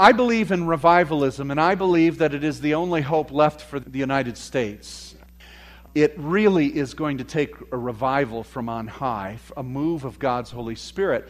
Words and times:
I 0.00 0.12
believe 0.12 0.50
in 0.50 0.66
revivalism, 0.66 1.50
and 1.50 1.60
I 1.60 1.74
believe 1.74 2.16
that 2.18 2.32
it 2.32 2.42
is 2.42 2.62
the 2.62 2.72
only 2.72 3.02
hope 3.02 3.30
left 3.30 3.60
for 3.60 3.78
the 3.78 3.98
United 3.98 4.38
States. 4.38 5.14
It 5.94 6.14
really 6.16 6.74
is 6.74 6.94
going 6.94 7.18
to 7.18 7.24
take 7.24 7.54
a 7.70 7.76
revival 7.76 8.42
from 8.42 8.70
on 8.70 8.86
high, 8.86 9.38
a 9.58 9.62
move 9.62 10.06
of 10.06 10.18
God's 10.18 10.50
Holy 10.50 10.74
Spirit. 10.74 11.28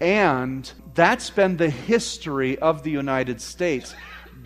And 0.00 0.70
that's 0.94 1.30
been 1.30 1.56
the 1.56 1.68
history 1.68 2.56
of 2.60 2.84
the 2.84 2.92
United 2.92 3.40
States. 3.40 3.92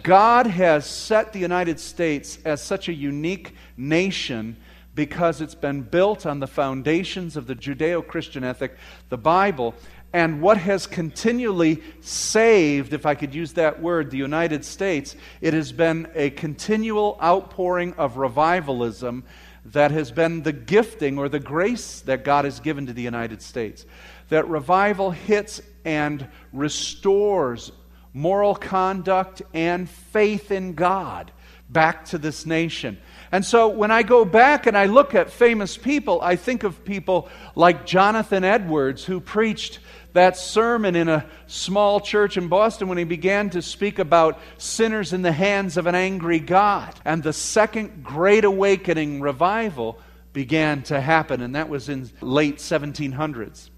God 0.02 0.46
has 0.46 0.86
set 0.86 1.34
the 1.34 1.40
United 1.40 1.78
States 1.78 2.38
as 2.46 2.62
such 2.62 2.88
a 2.88 2.94
unique 2.94 3.54
nation 3.76 4.56
because 4.96 5.42
it's 5.42 5.54
been 5.54 5.82
built 5.82 6.24
on 6.24 6.40
the 6.40 6.46
foundations 6.46 7.36
of 7.36 7.46
the 7.46 7.54
Judeo 7.54 8.04
Christian 8.04 8.42
ethic, 8.42 8.78
the 9.10 9.18
Bible. 9.18 9.74
And 10.16 10.40
what 10.40 10.56
has 10.56 10.86
continually 10.86 11.82
saved, 12.00 12.94
if 12.94 13.04
I 13.04 13.14
could 13.14 13.34
use 13.34 13.52
that 13.52 13.82
word, 13.82 14.10
the 14.10 14.16
United 14.16 14.64
States, 14.64 15.14
it 15.42 15.52
has 15.52 15.72
been 15.72 16.08
a 16.14 16.30
continual 16.30 17.18
outpouring 17.22 17.92
of 17.98 18.16
revivalism 18.16 19.24
that 19.66 19.90
has 19.90 20.10
been 20.10 20.42
the 20.42 20.54
gifting 20.54 21.18
or 21.18 21.28
the 21.28 21.38
grace 21.38 22.00
that 22.00 22.24
God 22.24 22.46
has 22.46 22.60
given 22.60 22.86
to 22.86 22.94
the 22.94 23.02
United 23.02 23.42
States. 23.42 23.84
That 24.30 24.48
revival 24.48 25.10
hits 25.10 25.60
and 25.84 26.26
restores 26.50 27.70
moral 28.14 28.54
conduct 28.54 29.42
and 29.52 29.86
faith 29.86 30.50
in 30.50 30.72
God 30.72 31.30
back 31.68 32.06
to 32.06 32.16
this 32.16 32.46
nation. 32.46 32.96
And 33.32 33.44
so 33.44 33.68
when 33.68 33.90
I 33.90 34.02
go 34.02 34.24
back 34.24 34.66
and 34.66 34.78
I 34.78 34.86
look 34.86 35.14
at 35.14 35.30
famous 35.30 35.76
people, 35.76 36.22
I 36.22 36.36
think 36.36 36.62
of 36.62 36.84
people 36.84 37.28
like 37.54 37.84
Jonathan 37.84 38.44
Edwards, 38.44 39.04
who 39.04 39.20
preached 39.20 39.80
that 40.12 40.36
sermon 40.36 40.96
in 40.96 41.08
a 41.08 41.26
small 41.46 42.00
church 42.00 42.36
in 42.36 42.48
Boston 42.48 42.88
when 42.88 42.98
he 42.98 43.04
began 43.04 43.50
to 43.50 43.62
speak 43.62 43.98
about 43.98 44.38
sinners 44.58 45.12
in 45.12 45.22
the 45.22 45.32
hands 45.32 45.76
of 45.76 45.86
an 45.86 45.94
angry 45.94 46.38
God. 46.38 46.94
And 47.04 47.22
the 47.22 47.32
second 47.32 48.02
Great 48.02 48.44
Awakening 48.44 49.20
revival 49.20 49.98
began 50.32 50.82
to 50.84 51.00
happen, 51.00 51.40
and 51.40 51.54
that 51.54 51.68
was 51.68 51.88
in 51.88 52.10
late 52.20 52.58
1700s. 52.58 53.70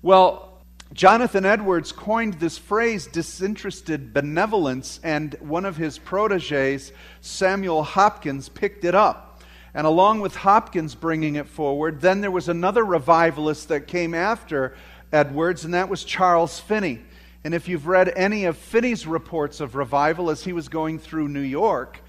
Well, 0.00 0.62
Jonathan 0.92 1.44
Edwards 1.44 1.92
coined 1.92 2.34
this 2.34 2.56
phrase, 2.56 3.06
disinterested 3.06 4.14
benevolence, 4.14 5.00
and 5.02 5.34
one 5.40 5.64
of 5.64 5.76
his 5.76 5.98
proteges, 5.98 6.92
Samuel 7.20 7.82
Hopkins, 7.82 8.48
picked 8.48 8.84
it 8.84 8.94
up. 8.94 9.42
And 9.74 9.86
along 9.86 10.20
with 10.20 10.34
Hopkins 10.34 10.94
bringing 10.94 11.36
it 11.36 11.46
forward, 11.46 12.00
then 12.00 12.20
there 12.20 12.30
was 12.30 12.48
another 12.48 12.84
revivalist 12.84 13.68
that 13.68 13.86
came 13.86 14.14
after 14.14 14.74
Edwards, 15.12 15.64
and 15.64 15.74
that 15.74 15.88
was 15.88 16.04
Charles 16.04 16.60
Finney. 16.60 17.00
And 17.44 17.54
if 17.54 17.68
you've 17.68 17.86
read 17.86 18.12
any 18.16 18.44
of 18.44 18.56
Finney's 18.56 19.06
reports 19.06 19.60
of 19.60 19.74
revival 19.74 20.30
as 20.30 20.44
he 20.44 20.52
was 20.52 20.68
going 20.68 20.98
through 20.98 21.28
New 21.28 21.40
York, 21.40 22.00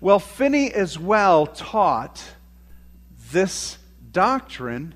well, 0.00 0.18
Finney 0.18 0.72
as 0.72 0.98
well 0.98 1.46
taught 1.46 2.22
this 3.32 3.78
doctrine 4.12 4.94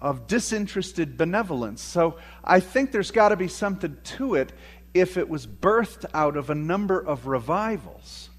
of 0.00 0.26
disinterested 0.26 1.16
benevolence. 1.16 1.82
So 1.82 2.16
I 2.42 2.60
think 2.60 2.90
there's 2.90 3.10
got 3.10 3.30
to 3.30 3.36
be 3.36 3.48
something 3.48 3.96
to 4.02 4.34
it 4.34 4.52
if 4.94 5.16
it 5.16 5.28
was 5.28 5.46
birthed 5.46 6.06
out 6.14 6.36
of 6.36 6.50
a 6.50 6.54
number 6.54 6.98
of 6.98 7.26
revivals. 7.26 8.30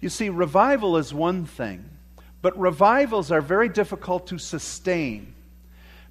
You 0.00 0.08
see, 0.08 0.28
revival 0.28 0.96
is 0.96 1.12
one 1.12 1.44
thing, 1.44 1.84
but 2.42 2.58
revivals 2.58 3.30
are 3.30 3.42
very 3.42 3.68
difficult 3.68 4.28
to 4.28 4.38
sustain 4.38 5.34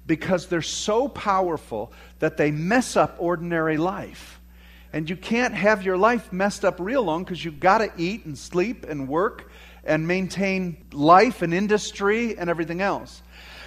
because 0.06 0.46
they're 0.46 0.62
so 0.62 1.08
powerful 1.08 1.92
that 2.18 2.36
they 2.36 2.50
mess 2.50 2.96
up 2.96 3.16
ordinary 3.18 3.76
life. 3.76 4.40
And 4.92 5.08
you 5.08 5.16
can't 5.16 5.54
have 5.54 5.84
your 5.84 5.96
life 5.96 6.32
messed 6.32 6.64
up 6.64 6.80
real 6.80 7.02
long 7.02 7.22
because 7.24 7.44
you've 7.44 7.60
got 7.60 7.78
to 7.78 7.92
eat 7.96 8.24
and 8.24 8.36
sleep 8.36 8.84
and 8.88 9.08
work 9.08 9.50
and 9.84 10.06
maintain 10.06 10.84
life 10.92 11.42
and 11.42 11.54
industry 11.54 12.36
and 12.36 12.50
everything 12.50 12.80
else. 12.80 13.22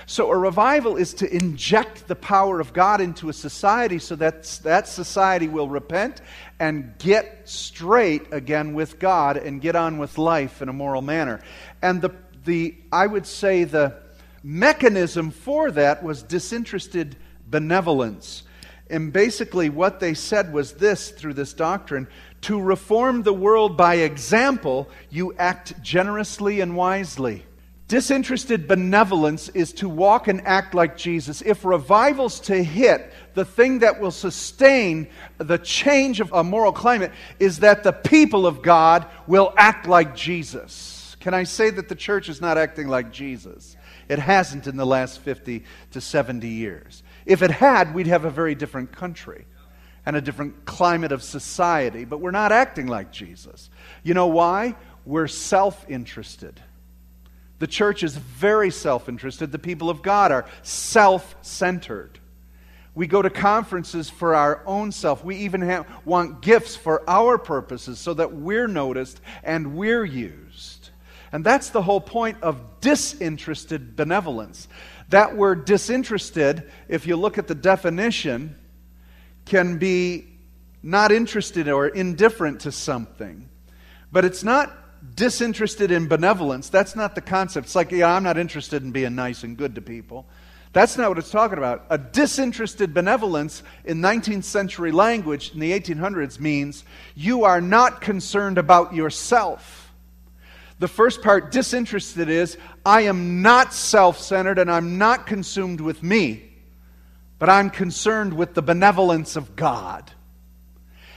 So, 0.05 0.31
a 0.31 0.37
revival 0.37 0.97
is 0.97 1.13
to 1.15 1.33
inject 1.33 2.09
the 2.09 2.15
power 2.15 2.59
of 2.59 2.73
God 2.73 2.99
into 2.99 3.29
a 3.29 3.33
society 3.33 3.99
so 3.99 4.17
that 4.17 4.43
that 4.63 4.89
society 4.89 5.47
will 5.47 5.69
repent 5.69 6.21
and 6.59 6.93
get 6.97 7.47
straight 7.47 8.33
again 8.33 8.73
with 8.73 8.99
God 8.99 9.37
and 9.37 9.61
get 9.61 9.77
on 9.77 9.99
with 9.99 10.17
life 10.17 10.61
in 10.61 10.67
a 10.67 10.73
moral 10.73 11.01
manner. 11.01 11.39
And 11.81 12.01
the, 12.01 12.11
the 12.43 12.75
I 12.91 13.07
would 13.07 13.25
say, 13.25 13.63
the 13.63 14.02
mechanism 14.43 15.31
for 15.31 15.71
that 15.71 16.03
was 16.03 16.21
disinterested 16.21 17.15
benevolence. 17.47 18.43
And 18.89 19.13
basically, 19.13 19.69
what 19.69 19.99
they 19.99 20.13
said 20.13 20.53
was 20.53 20.73
this 20.73 21.09
through 21.09 21.33
this 21.33 21.53
doctrine 21.53 22.07
to 22.41 22.61
reform 22.61 23.23
the 23.23 23.33
world 23.33 23.77
by 23.77 23.95
example, 23.95 24.89
you 25.09 25.33
act 25.37 25.81
generously 25.81 26.59
and 26.59 26.75
wisely. 26.75 27.45
Disinterested 27.87 28.67
benevolence 28.67 29.49
is 29.49 29.71
to 29.73 29.87
walk 29.87 30.27
and 30.27 30.41
act 30.45 30.73
like 30.73 30.97
Jesus. 30.97 31.41
If 31.41 31.63
revival's 31.63 32.39
to 32.41 32.63
hit, 32.63 33.13
the 33.33 33.45
thing 33.45 33.79
that 33.79 33.99
will 33.99 34.11
sustain 34.11 35.07
the 35.37 35.57
change 35.57 36.19
of 36.19 36.31
a 36.33 36.43
moral 36.43 36.71
climate 36.71 37.11
is 37.39 37.59
that 37.59 37.83
the 37.83 37.91
people 37.91 38.47
of 38.47 38.61
God 38.61 39.05
will 39.27 39.53
act 39.57 39.87
like 39.87 40.15
Jesus. 40.15 40.92
Can 41.23 41.33
I 41.33 41.45
say 41.45 41.69
that 41.69 41.87
the 41.87 41.95
church 41.95 42.27
is 42.27 42.41
not 42.41 42.57
acting 42.57 42.89
like 42.89 43.13
Jesus? 43.13 43.77
It 44.09 44.19
hasn't 44.19 44.67
in 44.67 44.75
the 44.75 44.85
last 44.85 45.19
50 45.19 45.63
to 45.91 46.01
70 46.01 46.49
years. 46.49 47.01
If 47.25 47.41
it 47.41 47.49
had, 47.49 47.95
we'd 47.95 48.07
have 48.07 48.25
a 48.25 48.29
very 48.29 48.55
different 48.55 48.91
country 48.91 49.45
and 50.05 50.17
a 50.17 50.21
different 50.21 50.65
climate 50.65 51.13
of 51.13 51.23
society, 51.23 52.03
but 52.03 52.17
we're 52.19 52.31
not 52.31 52.51
acting 52.51 52.87
like 52.87 53.13
Jesus. 53.13 53.69
You 54.03 54.13
know 54.13 54.27
why? 54.27 54.75
We're 55.05 55.27
self 55.27 55.89
interested. 55.89 56.59
The 57.59 57.67
church 57.67 58.03
is 58.03 58.17
very 58.17 58.69
self 58.69 59.07
interested. 59.07 59.53
The 59.53 59.59
people 59.59 59.89
of 59.89 60.01
God 60.01 60.33
are 60.33 60.45
self 60.61 61.37
centered. 61.41 62.19
We 62.95 63.07
go 63.07 63.21
to 63.21 63.29
conferences 63.29 64.09
for 64.09 64.35
our 64.35 64.61
own 64.65 64.91
self. 64.91 65.23
We 65.23 65.37
even 65.37 65.61
have, 65.61 65.87
want 66.03 66.41
gifts 66.41 66.75
for 66.75 67.01
our 67.09 67.37
purposes 67.37 67.97
so 67.97 68.13
that 68.13 68.33
we're 68.33 68.67
noticed 68.67 69.21
and 69.41 69.77
we're 69.77 70.03
used. 70.03 70.82
And 71.33 71.43
that's 71.43 71.71
the 71.71 71.81
whole 71.81 71.99
point 71.99 72.37
of 72.43 72.79
disinterested 72.79 73.95
benevolence. 73.95 74.67
That 75.09 75.35
word 75.35 75.65
disinterested, 75.65 76.71
if 76.87 77.07
you 77.07 77.15
look 77.15 77.39
at 77.39 77.47
the 77.47 77.55
definition, 77.55 78.55
can 79.45 79.79
be 79.79 80.27
not 80.83 81.11
interested 81.11 81.67
or 81.67 81.87
indifferent 81.87 82.61
to 82.61 82.71
something. 82.71 83.49
But 84.11 84.25
it's 84.25 84.43
not 84.43 85.15
disinterested 85.15 85.89
in 85.89 86.07
benevolence. 86.07 86.69
That's 86.69 86.95
not 86.95 87.15
the 87.15 87.21
concept. 87.21 87.65
It's 87.65 87.75
like, 87.75 87.91
yeah, 87.91 88.13
I'm 88.13 88.23
not 88.23 88.37
interested 88.37 88.83
in 88.83 88.91
being 88.91 89.15
nice 89.15 89.43
and 89.43 89.57
good 89.57 89.73
to 89.73 89.81
people. 89.81 90.27
That's 90.71 90.97
not 90.97 91.09
what 91.09 91.17
it's 91.17 91.31
talking 91.31 91.57
about. 91.57 91.87
A 91.89 91.97
disinterested 91.97 92.93
benevolence 92.93 93.63
in 93.85 94.01
19th 94.01 94.43
century 94.43 94.91
language 94.91 95.51
in 95.53 95.59
the 95.59 95.71
1800s 95.71 96.39
means 96.39 96.83
you 97.15 97.43
are 97.43 97.59
not 97.59 98.01
concerned 98.01 98.59
about 98.59 98.93
yourself. 98.93 99.82
The 100.79 100.87
first 100.87 101.21
part, 101.21 101.51
disinterested, 101.51 102.29
is 102.29 102.57
I 102.85 103.01
am 103.01 103.41
not 103.41 103.73
self 103.73 104.19
centered 104.19 104.59
and 104.59 104.71
I'm 104.71 104.97
not 104.97 105.25
consumed 105.25 105.81
with 105.81 106.01
me, 106.03 106.43
but 107.39 107.49
I'm 107.49 107.69
concerned 107.69 108.33
with 108.33 108.53
the 108.53 108.61
benevolence 108.61 109.35
of 109.35 109.55
God. 109.55 110.11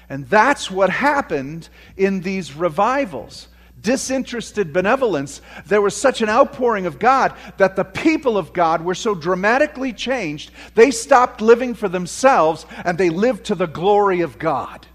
And 0.08 0.28
that's 0.28 0.70
what 0.70 0.90
happened 0.90 1.68
in 1.96 2.20
these 2.20 2.54
revivals. 2.54 3.48
Disinterested 3.80 4.72
benevolence. 4.72 5.40
There 5.66 5.82
was 5.82 5.96
such 5.96 6.22
an 6.22 6.28
outpouring 6.28 6.86
of 6.86 6.98
God 6.98 7.34
that 7.56 7.76
the 7.76 7.84
people 7.84 8.38
of 8.38 8.52
God 8.52 8.84
were 8.84 8.94
so 8.94 9.14
dramatically 9.14 9.92
changed, 9.92 10.50
they 10.74 10.90
stopped 10.90 11.40
living 11.40 11.74
for 11.74 11.88
themselves 11.88 12.66
and 12.84 12.98
they 12.98 13.10
lived 13.10 13.46
to 13.46 13.54
the 13.54 13.66
glory 13.66 14.20
of 14.20 14.38
God. 14.38 14.86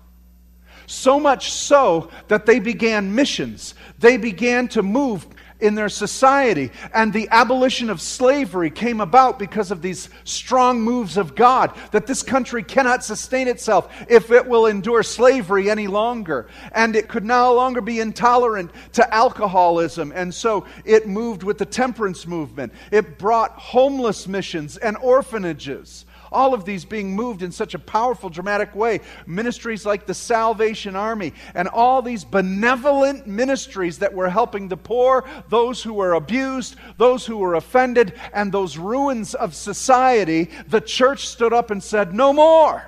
So 0.88 1.20
much 1.20 1.52
so 1.52 2.12
that 2.28 2.46
they 2.46 2.60
began 2.60 3.16
missions. 3.16 3.76
They 4.00 4.18
began 4.18 4.68
to 4.70 4.84
move 4.84 5.26
in 5.62 5.76
their 5.76 5.90
society. 5.90 6.72
And 6.94 7.14
the 7.14 7.30
abolition 7.30 7.90
of 7.90 8.02
slavery 8.02 8.70
came 8.70 9.00
about 9.00 9.40
because 9.40 9.72
of 9.72 9.82
these 9.82 10.10
strong 10.24 10.82
moves 10.82 11.18
of 11.18 11.36
God 11.36 11.74
that 11.92 12.08
this 12.08 12.24
country 12.24 12.64
cannot 12.64 13.04
sustain 13.04 13.48
itself 13.48 13.94
if 14.10 14.32
it 14.32 14.48
will 14.48 14.66
endure 14.66 15.04
slavery 15.04 15.70
any 15.70 15.88
longer. 15.88 16.48
And 16.74 16.96
it 16.96 17.08
could 17.08 17.24
no 17.24 17.54
longer 17.54 17.80
be 17.80 18.00
intolerant 18.00 18.72
to 18.94 19.14
alcoholism. 19.14 20.12
And 20.14 20.34
so 20.34 20.66
it 20.84 21.08
moved 21.08 21.44
with 21.44 21.60
the 21.60 21.66
temperance 21.66 22.28
movement. 22.28 22.74
It 22.92 23.18
brought 23.18 23.52
homeless 23.52 24.28
missions 24.28 24.78
and 24.78 24.98
orphanages. 24.98 26.06
All 26.32 26.54
of 26.54 26.64
these 26.64 26.86
being 26.86 27.14
moved 27.14 27.44
in 27.44 27.52
such 27.52 27.74
a 27.74 27.80
powerful, 27.80 28.30
dramatic 28.30 28.74
way. 28.74 29.02
Ministries 29.28 29.86
like 29.86 30.06
the 30.06 30.14
Salvation 30.14 30.96
Army 30.96 31.34
and 31.54 31.68
all 31.68 32.02
these 32.02 32.24
benevolent 32.24 33.28
ministries 33.28 34.00
that 34.00 34.14
were 34.14 34.30
helping 34.30 34.70
the 34.70 34.78
poor, 34.78 35.26
those 35.50 35.84
who 35.84 35.94
were 35.94 36.14
abused, 36.14 36.78
those 36.98 37.26
who 37.26 37.38
were 37.38 37.56
offended, 37.56 38.14
and 38.34 38.52
those 38.52 38.78
ruins 38.78 39.36
of 39.36 39.54
society. 39.54 40.50
The 40.68 40.80
church 40.80 41.28
stood 41.28 41.52
up 41.52 41.70
and 41.70 41.84
said, 41.84 42.14
No 42.14 42.32
more. 42.32 42.84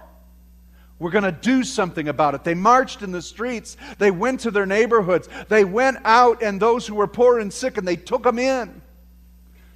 We're 1.00 1.12
going 1.12 1.26
to 1.26 1.34
do 1.34 1.66
something 1.66 2.08
about 2.08 2.34
it. 2.36 2.46
They 2.46 2.54
marched 2.54 3.02
in 3.02 3.12
the 3.12 3.22
streets. 3.22 3.76
They 3.98 4.10
went 4.10 4.40
to 4.42 4.52
their 4.52 4.66
neighborhoods. 4.66 5.28
They 5.50 5.66
went 5.66 5.98
out, 6.06 6.42
and 6.42 6.62
those 6.62 6.88
who 6.88 6.96
were 6.96 7.08
poor 7.08 7.40
and 7.40 7.52
sick, 7.52 7.78
and 7.78 7.86
they 7.86 7.98
took 7.98 8.24
them 8.24 8.40
in. 8.40 8.82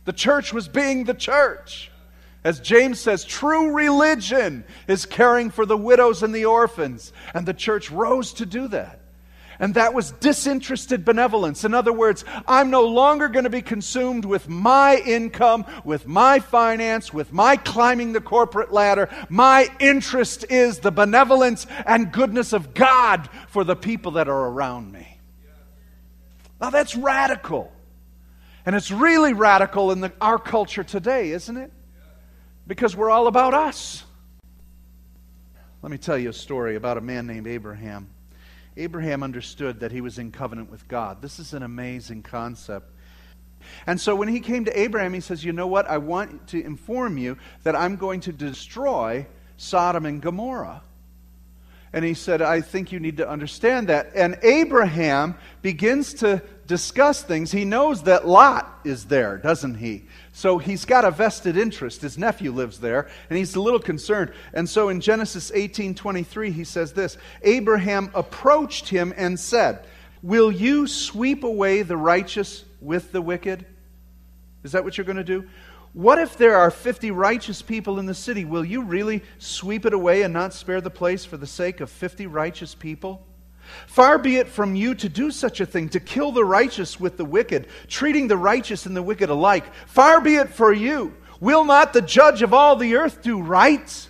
The 0.06 0.14
church 0.14 0.54
was 0.54 0.70
being 0.70 1.04
the 1.04 1.14
church. 1.14 1.92
As 2.48 2.62
James 2.62 2.98
says, 2.98 3.26
true 3.26 3.74
religion 3.74 4.64
is 4.88 5.06
caring 5.06 5.50
for 5.50 5.66
the 5.66 5.76
widows 5.76 6.24
and 6.24 6.34
the 6.34 6.46
orphans. 6.46 7.12
And 7.34 7.46
the 7.46 7.54
church 7.54 7.92
rose 7.92 8.32
to 8.36 8.46
do 8.46 8.70
that. 8.70 9.02
And 9.60 9.74
that 9.74 9.94
was 9.94 10.12
disinterested 10.12 11.04
benevolence. 11.04 11.66
In 11.66 11.74
other 11.74 11.92
words, 11.92 12.24
I'm 12.48 12.70
no 12.70 12.84
longer 12.86 13.28
going 13.28 13.44
to 13.44 13.50
be 13.50 13.62
consumed 13.62 14.24
with 14.24 14.48
my 14.48 14.96
income, 14.96 15.66
with 15.84 16.08
my 16.08 16.40
finance, 16.40 17.12
with 17.12 17.34
my 17.34 17.58
climbing 17.58 18.14
the 18.14 18.22
corporate 18.22 18.72
ladder. 18.72 19.10
My 19.28 19.68
interest 19.82 20.46
is 20.50 20.80
the 20.80 20.92
benevolence 20.92 21.68
and 21.86 22.14
goodness 22.14 22.54
of 22.54 22.74
God 22.74 23.28
for 23.50 23.66
the 23.66 23.76
people 23.76 24.14
that 24.14 24.30
are 24.30 24.48
around 24.48 24.90
me. 24.90 25.20
Now 26.62 26.70
that's 26.70 26.96
radical. 26.96 27.74
And 28.66 28.74
it's 28.74 28.90
really 28.90 29.34
radical 29.34 29.92
in 29.92 30.00
the, 30.00 30.14
our 30.22 30.40
culture 30.40 30.86
today, 30.86 31.32
isn't 31.32 31.58
it? 31.58 31.74
Because 32.68 32.96
we're 32.96 33.10
all 33.10 33.28
about 33.28 33.54
us. 33.54 34.04
Let 35.82 35.92
me 35.92 35.98
tell 35.98 36.18
you 36.18 36.30
a 36.30 36.34
story 36.34 36.76
about 36.76 36.98
a 36.98 37.02
man 37.02 37.26
named 37.26 37.48
Abraham. 37.48 38.10
Abraham 38.76 39.24
understood 39.24 39.80
that 39.80 39.92
he 39.92 40.02
was 40.02 40.20
in 40.20 40.32
covenant 40.32 40.70
with 40.70 40.88
God. 40.88 41.22
This 41.22 41.40
is 41.40 41.54
an 41.54 41.64
amazing 41.64 42.24
concept. 42.24 42.92
And 43.86 44.00
so 44.00 44.16
when 44.16 44.28
he 44.28 44.40
came 44.40 44.66
to 44.66 44.80
Abraham, 44.80 45.14
he 45.14 45.20
says, 45.20 45.44
You 45.44 45.54
know 45.54 45.68
what? 45.68 45.90
I 45.90 45.98
want 45.98 46.48
to 46.50 46.64
inform 46.64 47.18
you 47.18 47.38
that 47.64 47.76
I'm 47.76 47.96
going 47.96 48.20
to 48.22 48.32
destroy 48.32 49.26
Sodom 49.58 50.06
and 50.06 50.22
Gomorrah. 50.22 50.82
And 51.94 52.04
he 52.04 52.14
said, 52.14 52.42
I 52.42 52.62
think 52.62 52.92
you 52.92 53.00
need 53.00 53.18
to 53.18 53.30
understand 53.30 53.88
that. 53.88 54.12
And 54.14 54.38
Abraham 54.44 55.36
begins 55.62 56.14
to 56.16 56.42
discuss 56.68 57.24
things. 57.24 57.52
He 57.52 57.64
knows 57.64 58.04
that 58.04 58.28
Lot 58.28 58.82
is 58.84 59.06
there, 59.06 59.38
doesn't 59.38 59.76
he? 59.76 60.06
So 60.34 60.58
he's 60.58 60.86
got 60.86 61.06
a 61.06 61.12
vested 61.12 61.58
interest. 61.58 62.02
His 62.02 62.18
nephew 62.18 62.52
lives 62.52 62.80
there, 62.80 63.08
and 63.30 63.38
he's 63.38 63.56
a 63.56 63.62
little 63.62 63.80
concerned. 63.80 64.34
And 64.54 64.70
so 64.70 64.90
in 64.90 65.00
Genesis 65.00 65.50
18:23 65.52 66.52
he 66.52 66.64
says 66.66 66.94
this, 66.94 67.18
Abraham 67.42 68.12
approached 68.14 68.90
him 68.90 69.14
and 69.16 69.40
said, 69.40 69.86
"Will 70.22 70.52
you 70.52 70.88
sweep 70.88 71.44
away 71.44 71.82
the 71.84 71.98
righteous 71.98 72.66
with 72.82 73.14
the 73.14 73.22
wicked?" 73.22 73.66
Is 74.64 74.74
that 74.74 74.84
what 74.84 74.98
you're 74.98 75.06
going 75.06 75.18
to 75.18 75.24
do? 75.24 75.48
What 75.98 76.20
if 76.20 76.38
there 76.38 76.56
are 76.56 76.70
50 76.70 77.10
righteous 77.10 77.64
people 77.64 77.98
in 77.98 78.06
the 78.06 78.14
city? 78.14 78.46
Will 78.46 78.64
you 78.64 78.84
really 78.84 79.24
sweep 79.40 79.84
it 79.84 79.96
away 79.96 80.22
and 80.22 80.32
not 80.32 80.54
spare 80.54 80.80
the 80.80 80.92
place 80.92 81.26
for 81.26 81.38
the 81.38 81.48
sake 81.48 81.82
of 81.82 81.90
50 81.90 82.28
righteous 82.28 82.76
people? 82.76 83.26
Far 83.88 84.20
be 84.20 84.36
it 84.36 84.48
from 84.48 84.76
you 84.76 84.94
to 84.94 85.10
do 85.10 85.32
such 85.32 85.60
a 85.60 85.66
thing, 85.66 85.90
to 85.90 86.00
kill 86.00 86.32
the 86.32 86.46
righteous 86.46 87.00
with 87.00 87.18
the 87.18 87.26
wicked, 87.26 87.66
treating 87.88 88.28
the 88.28 88.38
righteous 88.38 88.86
and 88.86 88.96
the 88.96 89.02
wicked 89.02 89.32
alike. 89.32 89.74
Far 89.88 90.22
be 90.22 90.36
it 90.36 90.50
for 90.50 90.72
you. 90.72 91.16
Will 91.40 91.66
not 91.66 91.94
the 91.94 92.04
judge 92.04 92.44
of 92.44 92.54
all 92.54 92.76
the 92.76 92.96
earth 92.96 93.24
do 93.24 93.42
right? 93.42 94.08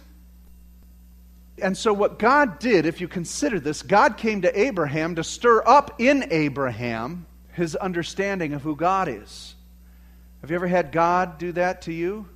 And 1.62 1.78
so, 1.78 1.94
what 1.94 2.20
God 2.20 2.60
did, 2.60 2.86
if 2.86 3.00
you 3.00 3.08
consider 3.08 3.62
this, 3.62 3.82
God 3.82 4.18
came 4.18 4.42
to 4.42 4.60
Abraham 4.60 5.16
to 5.16 5.24
stir 5.24 5.64
up 5.66 6.02
in 6.02 6.28
Abraham 6.32 7.28
his 7.54 7.78
understanding 7.78 8.52
of 8.52 8.62
who 8.62 8.76
God 8.76 9.08
is. 9.08 9.56
Have 10.42 10.52
you 10.52 10.56
ever 10.56 10.68
had 10.68 10.92
God 10.92 11.38
do 11.38 11.52
that 11.54 11.84
to 11.84 11.94
you? 11.94 12.28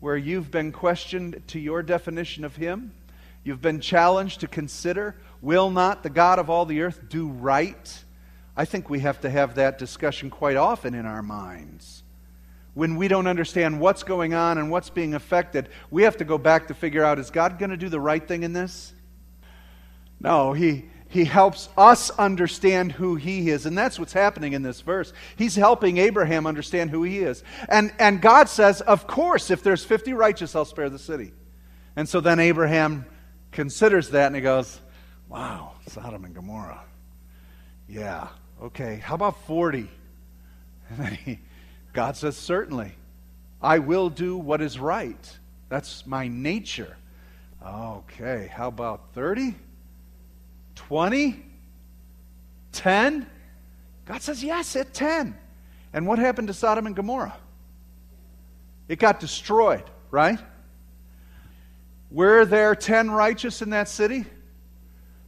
Where 0.00 0.16
you've 0.16 0.50
been 0.50 0.72
questioned 0.72 1.42
to 1.48 1.58
your 1.58 1.82
definition 1.82 2.44
of 2.44 2.56
Him? 2.56 2.92
You've 3.42 3.62
been 3.62 3.80
challenged 3.80 4.40
to 4.40 4.48
consider 4.48 5.16
Will 5.44 5.70
not 5.70 6.02
the 6.02 6.08
God 6.08 6.38
of 6.38 6.48
all 6.48 6.64
the 6.64 6.80
earth 6.80 7.02
do 7.10 7.28
right? 7.28 8.04
I 8.56 8.64
think 8.64 8.88
we 8.88 9.00
have 9.00 9.20
to 9.20 9.30
have 9.30 9.56
that 9.56 9.78
discussion 9.78 10.30
quite 10.30 10.56
often 10.56 10.94
in 10.94 11.04
our 11.04 11.22
minds. 11.22 12.02
When 12.72 12.96
we 12.96 13.08
don't 13.08 13.26
understand 13.26 13.78
what's 13.78 14.04
going 14.04 14.32
on 14.32 14.56
and 14.56 14.70
what's 14.70 14.88
being 14.88 15.12
affected, 15.12 15.68
we 15.90 16.04
have 16.04 16.16
to 16.16 16.24
go 16.24 16.38
back 16.38 16.68
to 16.68 16.74
figure 16.74 17.04
out 17.04 17.18
is 17.18 17.30
God 17.30 17.58
going 17.58 17.70
to 17.70 17.76
do 17.76 17.90
the 17.90 18.00
right 18.00 18.26
thing 18.26 18.42
in 18.42 18.54
this? 18.54 18.94
No, 20.18 20.54
he, 20.54 20.86
he 21.14 21.24
helps 21.24 21.68
us 21.78 22.10
understand 22.10 22.90
who 22.90 23.14
he 23.14 23.48
is. 23.48 23.66
And 23.66 23.78
that's 23.78 24.00
what's 24.00 24.12
happening 24.12 24.52
in 24.52 24.62
this 24.62 24.80
verse. 24.80 25.12
He's 25.36 25.54
helping 25.54 25.98
Abraham 25.98 26.44
understand 26.44 26.90
who 26.90 27.04
he 27.04 27.20
is. 27.20 27.44
And, 27.68 27.94
and 28.00 28.20
God 28.20 28.48
says, 28.48 28.80
Of 28.80 29.06
course, 29.06 29.48
if 29.52 29.62
there's 29.62 29.84
50 29.84 30.12
righteous, 30.12 30.56
I'll 30.56 30.64
spare 30.64 30.90
the 30.90 30.98
city. 30.98 31.32
And 31.94 32.08
so 32.08 32.20
then 32.20 32.40
Abraham 32.40 33.06
considers 33.52 34.10
that 34.10 34.26
and 34.26 34.34
he 34.34 34.42
goes, 34.42 34.80
Wow, 35.28 35.74
Sodom 35.86 36.24
and 36.24 36.34
Gomorrah. 36.34 36.82
Yeah, 37.88 38.26
okay. 38.60 38.96
How 38.96 39.14
about 39.14 39.46
40? 39.46 39.88
And 40.90 40.98
then 40.98 41.14
he, 41.14 41.38
God 41.92 42.16
says, 42.16 42.36
Certainly. 42.36 42.92
I 43.62 43.78
will 43.78 44.10
do 44.10 44.36
what 44.36 44.60
is 44.60 44.80
right. 44.80 45.38
That's 45.68 46.08
my 46.08 46.26
nature. 46.26 46.96
Okay, 47.64 48.50
how 48.52 48.66
about 48.66 49.14
30? 49.14 49.54
20? 50.74 51.44
10? 52.72 53.26
God 54.04 54.22
says, 54.22 54.42
Yes, 54.42 54.76
at 54.76 54.92
10. 54.92 55.36
And 55.92 56.06
what 56.06 56.18
happened 56.18 56.48
to 56.48 56.54
Sodom 56.54 56.86
and 56.86 56.96
Gomorrah? 56.96 57.36
It 58.88 58.98
got 58.98 59.20
destroyed, 59.20 59.84
right? 60.10 60.38
Were 62.10 62.44
there 62.44 62.74
10 62.74 63.10
righteous 63.10 63.62
in 63.62 63.70
that 63.70 63.88
city? 63.88 64.24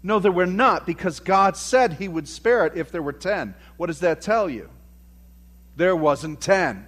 No, 0.03 0.19
there 0.19 0.33
were 0.33 0.47
not, 0.47 0.87
because 0.87 1.21
God 1.21 1.57
said 1.57 1.95
He 1.95 2.07
would 2.07 2.29
spare 2.29 2.67
it 2.67 2.77
if 2.77 2.93
there 2.93 3.03
were 3.03 3.13
10. 3.13 3.55
What 3.77 3.87
does 3.87 4.01
that 4.01 4.21
tell 4.21 4.49
you? 4.49 4.71
There 5.77 5.97
wasn't 5.97 6.41
10. 6.41 6.87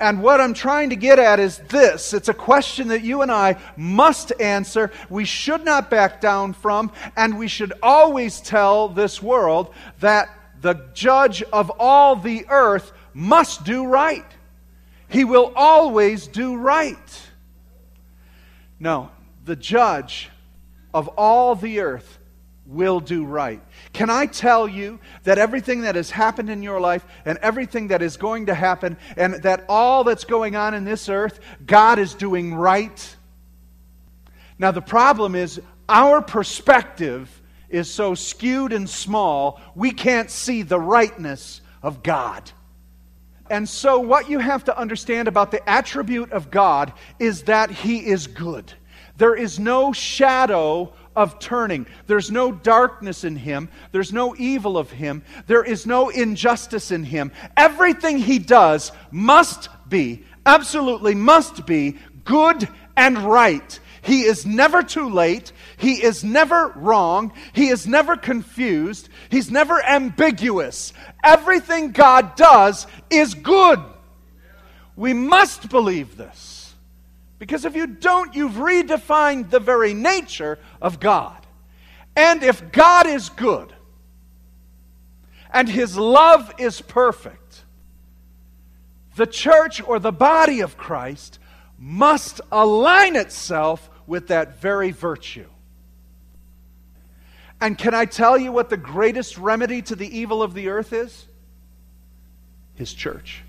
And 0.00 0.22
what 0.22 0.40
I'm 0.40 0.54
trying 0.54 0.90
to 0.90 0.96
get 0.96 1.18
at 1.18 1.38
is 1.38 1.58
this 1.68 2.14
it's 2.14 2.30
a 2.30 2.34
question 2.34 2.88
that 2.88 3.02
you 3.02 3.20
and 3.20 3.30
I 3.30 3.56
must 3.76 4.32
answer, 4.40 4.90
we 5.10 5.26
should 5.26 5.62
not 5.64 5.90
back 5.90 6.22
down 6.22 6.54
from, 6.54 6.90
and 7.16 7.38
we 7.38 7.48
should 7.48 7.74
always 7.82 8.40
tell 8.40 8.88
this 8.88 9.22
world 9.22 9.74
that 10.00 10.30
the 10.62 10.86
judge 10.94 11.42
of 11.42 11.70
all 11.78 12.16
the 12.16 12.46
earth 12.48 12.92
must 13.12 13.64
do 13.64 13.86
right. 13.86 14.24
He 15.08 15.24
will 15.24 15.52
always 15.54 16.26
do 16.26 16.56
right. 16.56 17.28
No, 18.78 19.10
the 19.44 19.56
judge 19.56 20.30
of 20.94 21.08
all 21.08 21.54
the 21.54 21.80
earth 21.80 22.19
will 22.70 23.00
do 23.00 23.24
right. 23.24 23.60
Can 23.92 24.10
I 24.10 24.26
tell 24.26 24.68
you 24.68 25.00
that 25.24 25.38
everything 25.38 25.82
that 25.82 25.96
has 25.96 26.10
happened 26.10 26.48
in 26.48 26.62
your 26.62 26.80
life 26.80 27.04
and 27.24 27.36
everything 27.38 27.88
that 27.88 28.00
is 28.00 28.16
going 28.16 28.46
to 28.46 28.54
happen 28.54 28.96
and 29.16 29.34
that 29.42 29.64
all 29.68 30.04
that's 30.04 30.24
going 30.24 30.56
on 30.56 30.74
in 30.74 30.84
this 30.84 31.08
earth, 31.08 31.40
God 31.66 31.98
is 31.98 32.14
doing 32.14 32.54
right? 32.54 33.16
Now, 34.58 34.70
the 34.70 34.82
problem 34.82 35.34
is 35.34 35.60
our 35.88 36.22
perspective 36.22 37.40
is 37.68 37.90
so 37.90 38.14
skewed 38.14 38.72
and 38.72 38.88
small, 38.88 39.60
we 39.74 39.90
can't 39.90 40.30
see 40.30 40.62
the 40.62 40.78
rightness 40.78 41.60
of 41.82 42.02
God. 42.02 42.50
And 43.48 43.68
so, 43.68 43.98
what 43.98 44.30
you 44.30 44.38
have 44.38 44.64
to 44.64 44.78
understand 44.78 45.26
about 45.26 45.50
the 45.50 45.68
attribute 45.68 46.30
of 46.30 46.50
God 46.50 46.92
is 47.18 47.42
that 47.44 47.70
He 47.70 48.06
is 48.06 48.28
good. 48.28 48.72
There 49.16 49.34
is 49.34 49.58
no 49.58 49.92
shadow 49.92 50.92
of 51.20 51.38
turning. 51.38 51.86
There's 52.06 52.30
no 52.30 52.50
darkness 52.50 53.24
in 53.24 53.36
him. 53.36 53.68
There's 53.92 54.12
no 54.12 54.34
evil 54.36 54.78
of 54.78 54.90
him. 54.90 55.22
There 55.46 55.62
is 55.62 55.86
no 55.86 56.08
injustice 56.08 56.90
in 56.90 57.04
him. 57.04 57.30
Everything 57.56 58.18
he 58.18 58.38
does 58.38 58.90
must 59.10 59.68
be, 59.88 60.24
absolutely 60.46 61.14
must 61.14 61.66
be, 61.66 61.98
good 62.24 62.66
and 62.96 63.18
right. 63.18 63.78
He 64.02 64.22
is 64.22 64.46
never 64.46 64.82
too 64.82 65.10
late. 65.10 65.52
He 65.76 66.02
is 66.02 66.24
never 66.24 66.72
wrong. 66.74 67.32
He 67.52 67.68
is 67.68 67.86
never 67.86 68.16
confused. 68.16 69.10
He's 69.28 69.50
never 69.50 69.84
ambiguous. 69.84 70.94
Everything 71.22 71.92
God 71.92 72.34
does 72.34 72.86
is 73.10 73.34
good. 73.34 73.80
We 74.96 75.12
must 75.12 75.68
believe 75.68 76.16
this. 76.16 76.49
Because 77.40 77.64
if 77.64 77.74
you 77.74 77.86
don't, 77.86 78.36
you've 78.36 78.52
redefined 78.52 79.48
the 79.48 79.58
very 79.58 79.94
nature 79.94 80.58
of 80.80 81.00
God. 81.00 81.38
And 82.14 82.42
if 82.42 82.70
God 82.70 83.06
is 83.06 83.30
good 83.30 83.74
and 85.50 85.66
his 85.66 85.96
love 85.96 86.52
is 86.58 86.82
perfect, 86.82 87.64
the 89.16 89.26
church 89.26 89.82
or 89.82 89.98
the 89.98 90.12
body 90.12 90.60
of 90.60 90.76
Christ 90.76 91.38
must 91.78 92.42
align 92.52 93.16
itself 93.16 93.88
with 94.06 94.28
that 94.28 94.60
very 94.60 94.90
virtue. 94.90 95.48
And 97.58 97.76
can 97.78 97.94
I 97.94 98.04
tell 98.04 98.36
you 98.36 98.52
what 98.52 98.68
the 98.68 98.76
greatest 98.76 99.38
remedy 99.38 99.80
to 99.82 99.96
the 99.96 100.18
evil 100.18 100.42
of 100.42 100.52
the 100.52 100.68
earth 100.68 100.92
is? 100.92 101.26
His 102.74 102.92
church. 102.92 103.42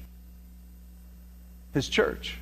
His 1.73 1.89
church. 1.89 2.37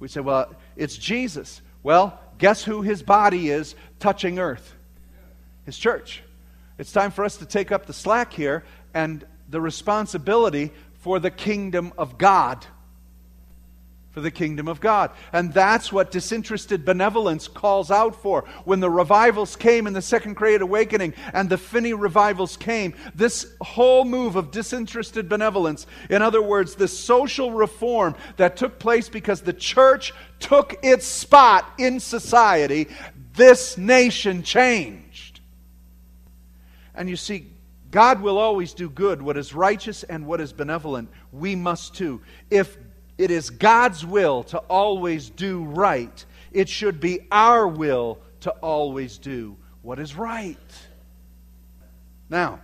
We 0.00 0.08
say, 0.08 0.20
well, 0.20 0.52
it's 0.76 0.96
Jesus. 0.96 1.60
Well, 1.82 2.18
guess 2.38 2.64
who 2.64 2.82
his 2.82 3.02
body 3.02 3.50
is 3.50 3.74
touching 4.00 4.38
earth? 4.38 4.74
His 5.66 5.78
church. 5.78 6.22
It's 6.78 6.92
time 6.92 7.10
for 7.10 7.24
us 7.24 7.36
to 7.38 7.46
take 7.46 7.72
up 7.72 7.86
the 7.86 7.92
slack 7.92 8.32
here 8.32 8.64
and 8.92 9.24
the 9.48 9.60
responsibility 9.60 10.72
for 10.94 11.18
the 11.18 11.30
kingdom 11.30 11.92
of 11.96 12.18
God 12.18 12.66
for 14.14 14.20
the 14.20 14.30
kingdom 14.30 14.68
of 14.68 14.80
God. 14.80 15.10
And 15.32 15.52
that's 15.52 15.92
what 15.92 16.12
disinterested 16.12 16.84
benevolence 16.84 17.48
calls 17.48 17.90
out 17.90 18.14
for. 18.22 18.44
When 18.64 18.78
the 18.78 18.88
revivals 18.88 19.56
came 19.56 19.88
in 19.88 19.92
the 19.92 20.00
Second 20.00 20.36
Great 20.36 20.62
Awakening 20.62 21.14
and 21.32 21.50
the 21.50 21.58
Finney 21.58 21.94
revivals 21.94 22.56
came, 22.56 22.94
this 23.16 23.52
whole 23.60 24.04
move 24.04 24.36
of 24.36 24.52
disinterested 24.52 25.28
benevolence, 25.28 25.88
in 26.08 26.22
other 26.22 26.40
words, 26.40 26.76
the 26.76 26.86
social 26.86 27.50
reform 27.50 28.14
that 28.36 28.56
took 28.56 28.78
place 28.78 29.08
because 29.08 29.40
the 29.40 29.52
church 29.52 30.14
took 30.38 30.78
its 30.84 31.04
spot 31.04 31.68
in 31.76 31.98
society, 31.98 32.86
this 33.34 33.76
nation 33.76 34.44
changed. 34.44 35.40
And 36.94 37.10
you 37.10 37.16
see, 37.16 37.50
God 37.90 38.22
will 38.22 38.38
always 38.38 38.74
do 38.74 38.88
good. 38.88 39.22
What 39.22 39.36
is 39.36 39.54
righteous 39.54 40.04
and 40.04 40.24
what 40.24 40.40
is 40.40 40.52
benevolent, 40.52 41.08
we 41.32 41.56
must 41.56 41.96
too. 41.96 42.20
If 42.48 42.76
it 43.16 43.30
is 43.30 43.50
God's 43.50 44.04
will 44.04 44.42
to 44.44 44.58
always 44.58 45.30
do 45.30 45.64
right. 45.64 46.24
It 46.52 46.68
should 46.68 47.00
be 47.00 47.20
our 47.30 47.66
will 47.66 48.18
to 48.40 48.50
always 48.50 49.18
do 49.18 49.56
what 49.82 49.98
is 49.98 50.16
right. 50.16 50.58
Now, 52.28 52.60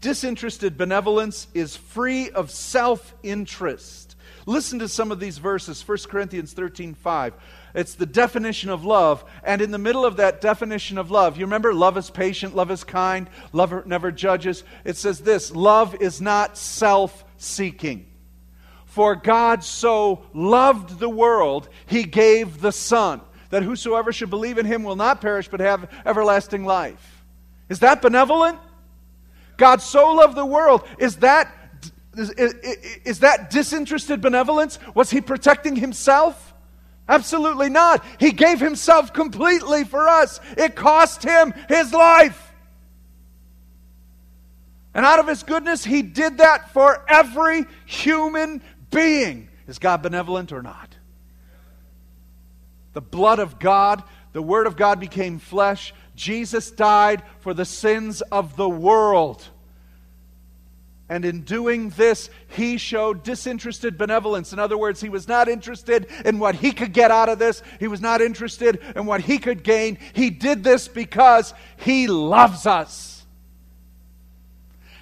disinterested 0.00 0.76
benevolence 0.76 1.48
is 1.54 1.76
free 1.76 2.30
of 2.30 2.50
self 2.50 3.14
interest. 3.22 4.16
Listen 4.44 4.78
to 4.78 4.88
some 4.88 5.10
of 5.10 5.18
these 5.18 5.38
verses 5.38 5.86
1 5.86 5.98
Corinthians 6.08 6.52
13 6.52 6.94
5. 6.94 7.34
It's 7.74 7.94
the 7.94 8.06
definition 8.06 8.70
of 8.70 8.84
love. 8.84 9.24
And 9.42 9.60
in 9.60 9.70
the 9.70 9.78
middle 9.78 10.04
of 10.04 10.16
that 10.16 10.40
definition 10.40 10.98
of 10.98 11.10
love, 11.10 11.36
you 11.36 11.44
remember 11.44 11.74
love 11.74 11.96
is 11.96 12.10
patient, 12.10 12.54
love 12.54 12.70
is 12.70 12.84
kind, 12.84 13.28
love 13.52 13.86
never 13.86 14.12
judges. 14.12 14.64
It 14.84 14.96
says 14.96 15.20
this 15.20 15.54
love 15.54 15.96
is 16.00 16.20
not 16.20 16.56
self 16.56 17.24
seeking. 17.36 18.06
For 18.96 19.14
God 19.14 19.62
so 19.62 20.22
loved 20.32 20.98
the 20.98 21.08
world, 21.10 21.68
he 21.84 22.04
gave 22.04 22.62
the 22.62 22.72
Son, 22.72 23.20
that 23.50 23.62
whosoever 23.62 24.10
should 24.10 24.30
believe 24.30 24.56
in 24.56 24.64
him 24.64 24.84
will 24.84 24.96
not 24.96 25.20
perish 25.20 25.48
but 25.48 25.60
have 25.60 25.92
everlasting 26.06 26.64
life. 26.64 27.22
Is 27.68 27.80
that 27.80 28.00
benevolent? 28.00 28.58
God 29.58 29.82
so 29.82 30.14
loved 30.14 30.34
the 30.34 30.46
world. 30.46 30.82
Is 30.98 31.16
that, 31.16 31.54
is, 32.16 32.30
is, 32.30 32.54
is 33.04 33.18
that 33.18 33.50
disinterested 33.50 34.22
benevolence? 34.22 34.78
Was 34.94 35.10
he 35.10 35.20
protecting 35.20 35.76
himself? 35.76 36.54
Absolutely 37.06 37.68
not. 37.68 38.02
He 38.18 38.32
gave 38.32 38.60
himself 38.60 39.12
completely 39.12 39.84
for 39.84 40.08
us. 40.08 40.40
It 40.56 40.74
cost 40.74 41.22
him 41.22 41.52
his 41.68 41.92
life. 41.92 42.42
And 44.94 45.04
out 45.04 45.18
of 45.18 45.28
his 45.28 45.42
goodness, 45.42 45.84
he 45.84 46.00
did 46.00 46.38
that 46.38 46.72
for 46.72 47.04
every 47.06 47.66
human 47.84 48.62
being. 48.96 49.48
Is 49.68 49.78
God 49.78 50.02
benevolent 50.02 50.52
or 50.52 50.62
not? 50.62 50.96
The 52.94 53.00
blood 53.00 53.38
of 53.38 53.58
God, 53.58 54.02
the 54.32 54.42
Word 54.42 54.66
of 54.66 54.76
God 54.76 54.98
became 54.98 55.38
flesh. 55.38 55.92
Jesus 56.14 56.70
died 56.70 57.22
for 57.40 57.52
the 57.52 57.64
sins 57.64 58.22
of 58.22 58.56
the 58.56 58.68
world. 58.68 59.46
And 61.08 61.24
in 61.24 61.42
doing 61.42 61.90
this, 61.90 62.30
he 62.48 62.78
showed 62.78 63.22
disinterested 63.22 63.96
benevolence. 63.96 64.52
In 64.52 64.58
other 64.58 64.76
words, 64.76 65.00
he 65.00 65.08
was 65.08 65.28
not 65.28 65.48
interested 65.48 66.08
in 66.24 66.38
what 66.38 66.56
he 66.56 66.72
could 66.72 66.92
get 66.92 67.10
out 67.10 67.28
of 67.28 67.38
this, 67.38 67.62
he 67.78 67.86
was 67.86 68.00
not 68.00 68.20
interested 68.20 68.80
in 68.96 69.06
what 69.06 69.20
he 69.20 69.38
could 69.38 69.62
gain. 69.62 69.98
He 70.14 70.30
did 70.30 70.64
this 70.64 70.88
because 70.88 71.54
he 71.76 72.08
loves 72.08 72.66
us. 72.66 73.15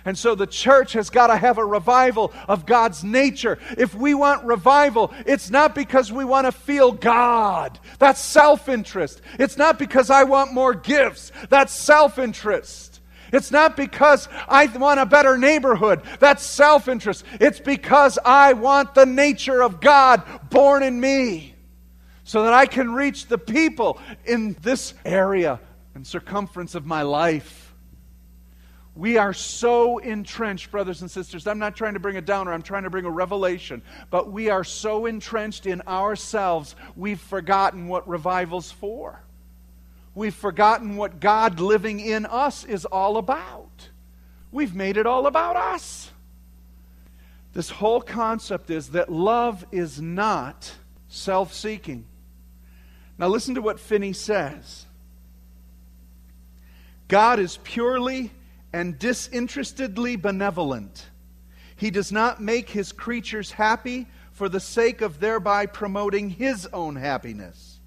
And 0.05 0.19
so 0.19 0.35
the 0.35 0.47
church 0.47 0.93
has 0.93 1.09
got 1.09 1.29
to 1.29 1.37
have 1.37 1.57
a 1.57 1.65
revival 1.65 2.33
of 2.47 2.67
God's 2.67 3.03
nature. 3.03 3.59
If 3.79 3.95
we 3.95 4.13
want 4.13 4.45
revival, 4.45 5.13
it's 5.27 5.51
not 5.51 5.75
because 5.75 6.13
we 6.13 6.25
want 6.25 6.47
to 6.47 6.53
feel 6.53 6.93
God. 6.93 7.79
That's 7.99 8.21
self 8.21 8.69
interest. 8.69 9.23
It's 9.39 9.57
not 9.57 9.79
because 9.79 10.11
I 10.11 10.25
want 10.25 10.53
more 10.53 10.75
gifts. 10.75 11.33
That's 11.49 11.73
self 11.73 12.19
interest. 12.19 13.01
It's 13.33 13.51
not 13.51 13.77
because 13.77 14.29
I 14.47 14.67
want 14.67 15.01
a 15.01 15.07
better 15.07 15.39
neighborhood. 15.39 16.03
That's 16.21 16.45
self 16.45 16.87
interest. 16.87 17.25
It's 17.41 17.61
because 17.61 18.19
I 18.25 18.53
want 18.53 18.95
the 18.95 19.07
nature 19.07 19.63
of 19.63 19.81
God 19.81 20.23
born 20.51 20.83
in 20.83 21.01
me 21.01 21.55
so 22.25 22.43
that 22.43 22.53
I 22.53 22.67
can 22.67 22.93
reach 22.93 23.27
the 23.27 23.39
people 23.39 23.99
in 24.27 24.57
this 24.63 24.93
area 25.05 25.61
and 25.95 26.07
circumference 26.07 26.75
of 26.75 26.85
my 26.85 27.03
life. 27.03 27.64
We 28.97 29.19
are 29.19 29.33
so 29.33 29.99
entrenched, 29.99 30.71
brothers 30.71 31.01
and 31.01 31.11
sisters. 31.11 31.47
I'm 31.47 31.59
not 31.59 31.75
trying 31.75 31.95
to 31.95 32.01
bring 32.01 32.17
a 32.17 32.21
downer, 32.21 32.53
I'm 32.53 32.63
trying 32.63 32.85
to 32.85 32.91
bring 32.91 33.05
a 33.05 33.11
revelation. 33.11 33.83
But 34.11 34.31
we 34.31 34.51
are 34.51 34.63
so 34.63 35.07
entrenched 35.07 35.67
in 35.67 35.83
ourselves, 35.83 36.77
we've 36.95 37.21
forgotten 37.21 37.89
what 37.89 38.09
revival's 38.09 38.71
for. 38.71 39.21
We've 40.15 40.35
forgotten 40.35 40.97
what 40.97 41.19
God 41.19 41.59
living 41.59 41.99
in 41.99 42.25
us 42.25 42.65
is 42.65 42.85
all 42.85 43.17
about. 43.17 43.89
We've 44.53 44.75
made 44.75 44.97
it 44.97 45.07
all 45.07 45.27
about 45.27 45.57
us. 45.57 46.13
This 47.53 47.71
whole 47.71 48.01
concept 48.01 48.71
is 48.71 48.91
that 48.91 49.11
love 49.11 49.67
is 49.73 50.01
not 50.01 50.73
self 51.09 51.53
seeking. 51.53 52.05
Now, 53.19 53.29
listen 53.29 53.57
to 53.57 53.63
what 53.63 53.81
Finney 53.81 54.13
says 54.13 54.87
God 57.09 57.41
is 57.41 57.59
purely 57.65 58.31
and 58.75 58.99
disinterestedly 58.99 60.17
benevolent. 60.17 61.07
He 61.77 61.93
does 61.93 62.11
not 62.11 62.43
make 62.43 62.71
his 62.71 62.91
creatures 62.91 63.53
happy 63.53 64.09
for 64.33 64.49
the 64.49 64.59
sake 64.59 65.01
of 65.01 65.21
thereby 65.21 65.67
promoting 65.67 66.29
his 66.29 66.67
own 66.73 66.97
happiness, 66.97 67.79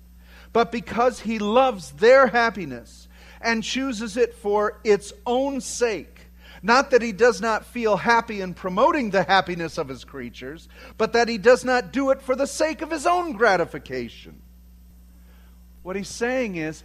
but 0.53 0.72
because 0.72 1.20
he 1.20 1.39
loves 1.39 1.91
their 1.91 2.27
happiness 2.27 3.10
and 3.41 3.65
chooses 3.65 4.15
it 4.15 4.34
for 4.36 4.79
its 4.86 5.12
own 5.25 5.60
sake. 5.60 6.22
Not 6.63 6.91
that 6.91 7.01
he 7.01 7.12
does 7.12 7.41
not 7.41 7.65
feel 7.65 7.98
happy 7.98 8.39
in 8.39 8.53
promoting 8.53 9.10
the 9.10 9.24
happiness 9.24 9.77
of 9.77 9.89
his 9.89 10.06
creatures, 10.06 10.70
but 10.98 11.12
that 11.12 11.27
he 11.27 11.38
does 11.38 11.65
not 11.65 11.91
do 11.91 12.12
it 12.12 12.22
for 12.22 12.34
the 12.34 12.48
sake 12.48 12.82
of 12.82 12.91
his 12.91 13.06
own 13.06 13.34
gratification. 13.34 14.41
What 15.84 15.98
he's 15.98 16.08
saying 16.08 16.56
is, 16.56 16.82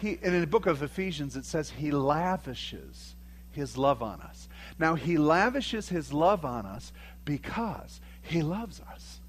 he, 0.00 0.18
in 0.20 0.40
the 0.40 0.48
book 0.48 0.66
of 0.66 0.82
Ephesians, 0.82 1.36
it 1.36 1.44
says 1.44 1.70
he 1.70 1.92
lavishes 1.92 3.14
his 3.52 3.76
love 3.76 4.02
on 4.02 4.20
us. 4.20 4.48
Now, 4.78 4.94
he 4.94 5.18
lavishes 5.18 5.88
his 5.88 6.12
love 6.12 6.44
on 6.44 6.66
us 6.66 6.92
because 7.24 8.00
he 8.22 8.42
loves 8.42 8.80
us. 8.92 9.20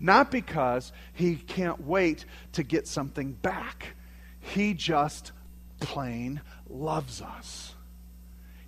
Not 0.00 0.30
because 0.30 0.92
he 1.12 1.36
can't 1.36 1.84
wait 1.84 2.24
to 2.52 2.62
get 2.62 2.86
something 2.86 3.32
back. 3.32 3.94
He 4.40 4.74
just 4.74 5.32
plain 5.80 6.40
loves 6.68 7.20
us. 7.20 7.74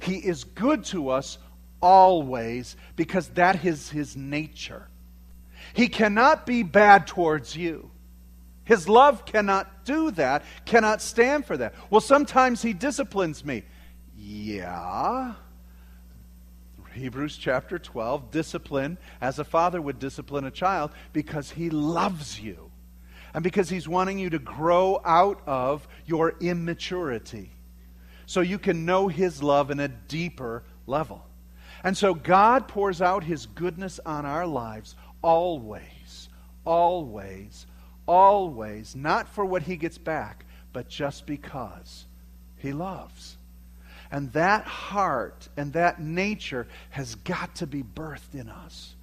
He 0.00 0.16
is 0.16 0.44
good 0.44 0.84
to 0.86 1.10
us 1.10 1.38
always 1.80 2.76
because 2.96 3.28
that 3.30 3.64
is 3.64 3.90
his 3.90 4.16
nature. 4.16 4.88
He 5.74 5.88
cannot 5.88 6.46
be 6.46 6.62
bad 6.62 7.06
towards 7.06 7.56
you. 7.56 7.90
His 8.64 8.88
love 8.88 9.24
cannot 9.24 9.84
do 9.84 10.10
that, 10.12 10.44
cannot 10.64 11.02
stand 11.02 11.44
for 11.44 11.56
that. 11.56 11.74
Well, 11.90 12.00
sometimes 12.00 12.62
he 12.62 12.72
disciplines 12.72 13.44
me. 13.44 13.64
Yeah. 14.22 15.34
Hebrews 16.92 17.38
chapter 17.38 17.78
12 17.78 18.30
discipline 18.30 18.98
as 19.20 19.38
a 19.38 19.44
father 19.44 19.80
would 19.80 19.98
discipline 19.98 20.44
a 20.44 20.50
child 20.50 20.90
because 21.12 21.50
he 21.50 21.70
loves 21.70 22.38
you 22.38 22.70
and 23.32 23.42
because 23.42 23.70
he's 23.70 23.88
wanting 23.88 24.18
you 24.18 24.28
to 24.30 24.38
grow 24.38 25.00
out 25.04 25.40
of 25.46 25.88
your 26.04 26.34
immaturity 26.40 27.50
so 28.26 28.40
you 28.40 28.58
can 28.58 28.84
know 28.84 29.08
his 29.08 29.42
love 29.42 29.70
in 29.70 29.80
a 29.80 29.88
deeper 29.88 30.64
level. 30.86 31.24
And 31.82 31.96
so 31.96 32.12
God 32.12 32.68
pours 32.68 33.00
out 33.00 33.24
his 33.24 33.46
goodness 33.46 34.00
on 34.04 34.26
our 34.26 34.46
lives 34.46 34.96
always, 35.22 36.28
always, 36.66 37.66
always, 38.06 38.94
not 38.94 39.28
for 39.28 39.46
what 39.46 39.62
he 39.62 39.76
gets 39.76 39.96
back, 39.96 40.44
but 40.72 40.88
just 40.88 41.26
because 41.26 42.06
he 42.56 42.72
loves. 42.72 43.38
And 44.10 44.32
that 44.32 44.64
heart 44.64 45.48
and 45.56 45.72
that 45.74 46.00
nature 46.00 46.66
has 46.90 47.14
got 47.14 47.56
to 47.56 47.66
be 47.66 47.82
birthed 47.82 48.34
in 48.34 48.48
us. 48.48 48.94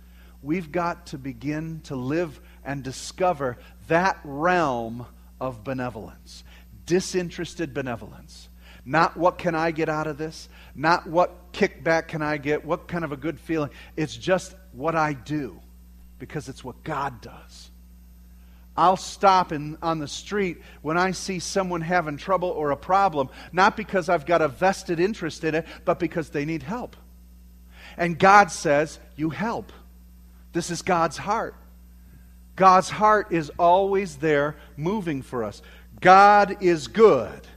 We've 0.43 0.71
got 0.71 1.07
to 1.07 1.17
begin 1.17 1.81
to 1.85 1.95
live 1.95 2.39
and 2.63 2.83
discover 2.83 3.57
that 3.87 4.19
realm 4.23 5.05
of 5.39 5.63
benevolence, 5.63 6.43
disinterested 6.85 7.73
benevolence. 7.73 8.49
Not 8.85 9.17
what 9.17 9.37
can 9.37 9.55
I 9.55 9.71
get 9.71 9.89
out 9.89 10.07
of 10.07 10.17
this, 10.17 10.47
not 10.75 11.07
what 11.07 11.51
kickback 11.51 12.07
can 12.07 12.21
I 12.21 12.37
get, 12.37 12.63
what 12.63 12.87
kind 12.87 13.03
of 13.03 13.11
a 13.11 13.17
good 13.17 13.39
feeling. 13.39 13.69
It's 13.95 14.15
just 14.15 14.55
what 14.71 14.95
I 14.95 15.13
do 15.13 15.59
because 16.19 16.47
it's 16.47 16.63
what 16.63 16.83
God 16.83 17.21
does. 17.21 17.66
I'll 18.77 18.97
stop 18.97 19.51
in, 19.51 19.77
on 19.81 19.99
the 19.99 20.07
street 20.07 20.61
when 20.83 20.97
I 20.97 21.11
see 21.11 21.39
someone 21.39 21.81
having 21.81 22.17
trouble 22.17 22.49
or 22.49 22.71
a 22.71 22.77
problem, 22.77 23.29
not 23.51 23.75
because 23.75 24.07
I've 24.07 24.25
got 24.25 24.41
a 24.41 24.47
vested 24.47 24.99
interest 24.99 25.43
in 25.43 25.55
it, 25.55 25.65
but 25.83 25.99
because 25.99 26.29
they 26.29 26.45
need 26.45 26.61
help. 26.61 26.95
And 27.97 28.19
God 28.19 28.51
says, 28.51 28.99
You 29.15 29.31
help. 29.31 29.71
This 30.53 30.69
is 30.69 30.81
God's 30.81 31.17
heart. 31.17 31.55
God's 32.55 32.89
heart 32.89 33.31
is 33.31 33.51
always 33.59 34.17
there 34.17 34.55
moving 34.75 35.21
for 35.21 35.43
us. 35.43 35.61
God 35.99 36.57
is 36.61 36.87
good. 36.87 37.47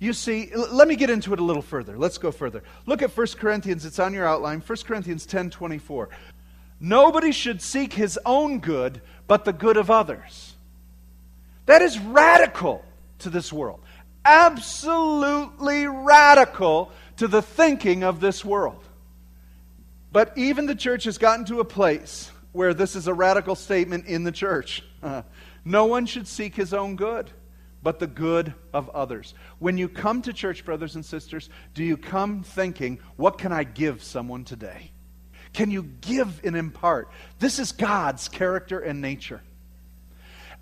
You 0.00 0.12
see, 0.12 0.50
let 0.54 0.86
me 0.86 0.94
get 0.94 1.10
into 1.10 1.32
it 1.32 1.40
a 1.40 1.44
little 1.44 1.62
further. 1.62 1.98
Let's 1.98 2.18
go 2.18 2.30
further. 2.30 2.62
Look 2.86 3.02
at 3.02 3.16
1 3.16 3.26
Corinthians, 3.38 3.84
it's 3.84 3.98
on 3.98 4.14
your 4.14 4.26
outline, 4.26 4.60
1 4.60 4.78
Corinthians 4.84 5.26
10 5.26 5.50
24. 5.50 6.08
Nobody 6.80 7.32
should 7.32 7.60
seek 7.60 7.92
his 7.92 8.18
own 8.24 8.60
good, 8.60 9.00
but 9.26 9.44
the 9.44 9.52
good 9.52 9.76
of 9.76 9.90
others. 9.90 10.54
That 11.66 11.82
is 11.82 11.98
radical 11.98 12.84
to 13.20 13.30
this 13.30 13.52
world. 13.52 13.80
Absolutely 14.24 15.86
radical 15.86 16.92
to 17.16 17.28
the 17.28 17.42
thinking 17.42 18.04
of 18.04 18.20
this 18.20 18.44
world. 18.44 18.82
But 20.12 20.32
even 20.36 20.66
the 20.66 20.74
church 20.74 21.04
has 21.04 21.18
gotten 21.18 21.44
to 21.46 21.60
a 21.60 21.64
place 21.64 22.30
where 22.52 22.72
this 22.72 22.96
is 22.96 23.06
a 23.06 23.14
radical 23.14 23.54
statement 23.54 24.06
in 24.06 24.24
the 24.24 24.32
church. 24.32 24.82
no 25.64 25.84
one 25.84 26.06
should 26.06 26.26
seek 26.26 26.54
his 26.54 26.72
own 26.72 26.96
good, 26.96 27.30
but 27.82 27.98
the 27.98 28.06
good 28.06 28.54
of 28.72 28.88
others. 28.90 29.34
When 29.58 29.76
you 29.76 29.88
come 29.88 30.22
to 30.22 30.32
church, 30.32 30.64
brothers 30.64 30.94
and 30.94 31.04
sisters, 31.04 31.50
do 31.74 31.84
you 31.84 31.96
come 31.96 32.42
thinking, 32.42 33.00
what 33.16 33.38
can 33.38 33.52
I 33.52 33.64
give 33.64 34.02
someone 34.02 34.44
today? 34.44 34.92
Can 35.52 35.70
you 35.70 35.82
give 36.00 36.44
and 36.44 36.56
impart? 36.56 37.10
This 37.38 37.58
is 37.58 37.72
God's 37.72 38.28
character 38.28 38.78
and 38.80 39.00
nature. 39.00 39.42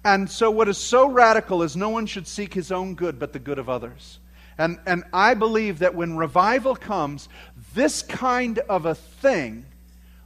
And 0.05 0.31
so, 0.31 0.51
what 0.51 0.69
is 0.69 0.79
so 0.79 1.09
radical 1.09 1.63
is 1.63 1.77
no 1.77 1.89
one 1.89 2.07
should 2.07 2.27
seek 2.29 2.55
his 2.55 2.71
own 2.71 2.95
good, 2.95 3.19
but 3.19 3.33
the 3.33 3.39
good 3.39 3.59
of 3.59 3.69
others. 3.69 4.21
And, 4.59 4.79
and 4.87 5.05
I 5.13 5.35
believe 5.35 5.81
that 5.81 5.95
when 5.95 6.17
revival 6.17 6.77
comes, 6.77 7.29
this 7.75 8.03
kind 8.03 8.59
of 8.61 8.87
a 8.87 8.95
thing 8.95 9.67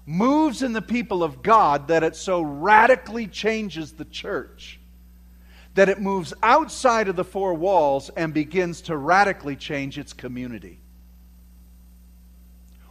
moves 0.06 0.62
in 0.62 0.72
the 0.72 0.82
people 0.82 1.22
of 1.22 1.42
God 1.42 1.88
that 1.88 2.02
it 2.02 2.14
so 2.14 2.40
radically 2.40 3.26
changes 3.26 3.92
the 3.92 4.04
church 4.04 4.80
that 5.74 5.88
it 5.88 6.00
moves 6.00 6.34
outside 6.42 7.08
of 7.08 7.16
the 7.16 7.24
four 7.24 7.54
walls 7.54 8.10
and 8.16 8.34
begins 8.34 8.82
to 8.82 8.96
radically 8.96 9.56
change 9.56 9.98
its 9.98 10.12
community. 10.12 10.80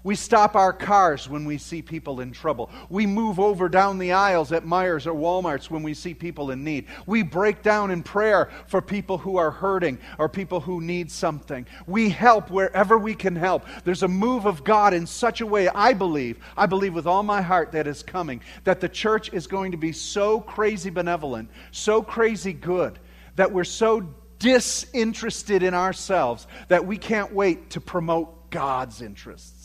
We 0.10 0.16
stop 0.16 0.56
our 0.56 0.74
cars 0.74 1.30
when 1.30 1.46
we 1.46 1.60
see 1.60 1.84
people 1.84 2.20
in 2.20 2.32
trouble. 2.32 2.72
We 2.90 3.06
move 3.06 3.40
over 3.40 3.70
down 3.70 4.00
the 4.00 4.14
aisles 4.14 4.52
at 4.52 4.66
Meijers 4.66 5.06
or 5.06 5.14
Walmart's 5.14 5.70
when 5.70 5.84
we 5.84 5.94
see 5.94 6.16
people 6.16 6.50
in 6.50 6.64
need. 6.64 6.88
We 7.06 7.22
break 7.22 7.62
down 7.62 7.92
in 7.92 8.02
prayer 8.02 8.50
for 8.66 8.82
people 8.82 9.20
who 9.20 9.38
are 9.38 9.52
hurting 9.52 10.00
or 10.18 10.28
people 10.28 10.62
who 10.62 10.82
need 10.82 11.12
something. 11.12 11.68
We 11.86 12.10
help 12.10 12.50
wherever 12.50 12.98
we 12.98 13.14
can 13.14 13.36
help. 13.36 13.68
There's 13.84 14.02
a 14.02 14.08
move 14.08 14.48
of 14.48 14.64
God 14.64 14.96
in 14.96 15.06
such 15.06 15.42
a 15.42 15.46
way, 15.46 15.70
I 15.70 15.94
believe, 15.94 16.40
I 16.58 16.66
believe 16.66 16.96
with 16.96 17.06
all 17.06 17.22
my 17.22 17.44
heart 17.44 17.74
that 17.74 17.86
is 17.86 18.02
coming, 18.02 18.42
that 18.64 18.80
the 18.80 18.90
church 18.90 19.32
is 19.32 19.46
going 19.46 19.74
to 19.74 19.78
be 19.78 19.92
so 19.92 20.42
crazy 20.42 20.90
benevolent, 20.90 21.52
so 21.70 22.02
crazy 22.02 22.54
good, 22.54 22.98
that 23.36 23.52
we're 23.52 23.64
so 23.64 24.10
disinterested 24.40 25.62
in 25.62 25.76
ourselves 25.76 26.48
that 26.68 26.88
we 26.88 26.98
can't 26.98 27.32
wait 27.32 27.70
to 27.70 27.80
promote 27.80 28.50
God's 28.50 29.04
interests. 29.04 29.59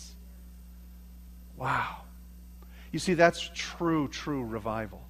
Wow. 1.56 1.98
You 2.92 2.98
see, 2.98 3.14
that's 3.14 3.50
true, 3.54 4.08
true 4.08 4.44
revival 4.44 5.02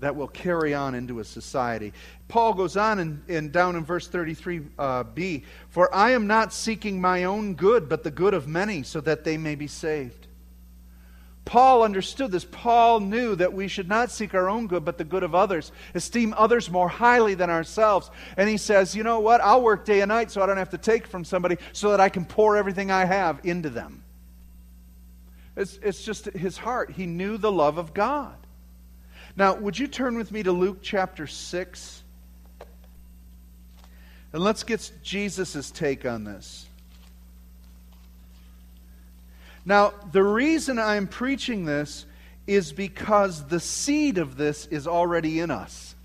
that 0.00 0.14
will 0.14 0.28
carry 0.28 0.74
on 0.74 0.94
into 0.94 1.18
a 1.20 1.24
society. 1.24 1.92
Paul 2.28 2.54
goes 2.54 2.76
on 2.76 3.22
in 3.28 3.50
down 3.50 3.76
in 3.76 3.84
verse 3.84 4.08
33b 4.08 4.70
uh, 4.78 5.46
For 5.70 5.94
I 5.94 6.10
am 6.10 6.26
not 6.26 6.52
seeking 6.52 7.00
my 7.00 7.24
own 7.24 7.54
good, 7.54 7.88
but 7.88 8.04
the 8.04 8.10
good 8.10 8.34
of 8.34 8.46
many, 8.46 8.82
so 8.82 9.00
that 9.00 9.24
they 9.24 9.36
may 9.36 9.54
be 9.54 9.66
saved. 9.66 10.26
Paul 11.44 11.82
understood 11.82 12.30
this. 12.30 12.44
Paul 12.44 13.00
knew 13.00 13.34
that 13.36 13.54
we 13.54 13.68
should 13.68 13.88
not 13.88 14.10
seek 14.10 14.34
our 14.34 14.50
own 14.50 14.66
good, 14.66 14.84
but 14.84 14.98
the 14.98 15.04
good 15.04 15.22
of 15.22 15.34
others, 15.34 15.72
esteem 15.94 16.34
others 16.36 16.70
more 16.70 16.90
highly 16.90 17.34
than 17.34 17.48
ourselves. 17.48 18.10
And 18.36 18.50
he 18.50 18.58
says, 18.58 18.94
You 18.94 19.02
know 19.02 19.20
what? 19.20 19.40
I'll 19.40 19.62
work 19.62 19.86
day 19.86 20.02
and 20.02 20.10
night 20.10 20.30
so 20.30 20.42
I 20.42 20.46
don't 20.46 20.58
have 20.58 20.70
to 20.70 20.78
take 20.78 21.06
from 21.06 21.24
somebody 21.24 21.56
so 21.72 21.90
that 21.90 22.00
I 22.00 22.10
can 22.10 22.26
pour 22.26 22.58
everything 22.58 22.90
I 22.90 23.06
have 23.06 23.40
into 23.44 23.70
them. 23.70 24.04
It's, 25.58 25.76
it's 25.82 26.04
just 26.04 26.26
his 26.26 26.56
heart. 26.56 26.92
He 26.92 27.04
knew 27.04 27.36
the 27.36 27.50
love 27.50 27.78
of 27.78 27.92
God. 27.92 28.36
Now, 29.36 29.56
would 29.56 29.76
you 29.76 29.88
turn 29.88 30.16
with 30.16 30.30
me 30.30 30.44
to 30.44 30.52
Luke 30.52 30.78
chapter 30.82 31.26
6? 31.26 32.02
And 34.32 34.42
let's 34.42 34.62
get 34.62 34.92
Jesus' 35.02 35.72
take 35.72 36.06
on 36.06 36.22
this. 36.22 36.66
Now, 39.64 39.94
the 40.12 40.22
reason 40.22 40.78
I'm 40.78 41.08
preaching 41.08 41.64
this 41.64 42.06
is 42.46 42.72
because 42.72 43.44
the 43.48 43.60
seed 43.60 44.18
of 44.18 44.36
this 44.36 44.66
is 44.66 44.86
already 44.86 45.40
in 45.40 45.50
us. 45.50 45.96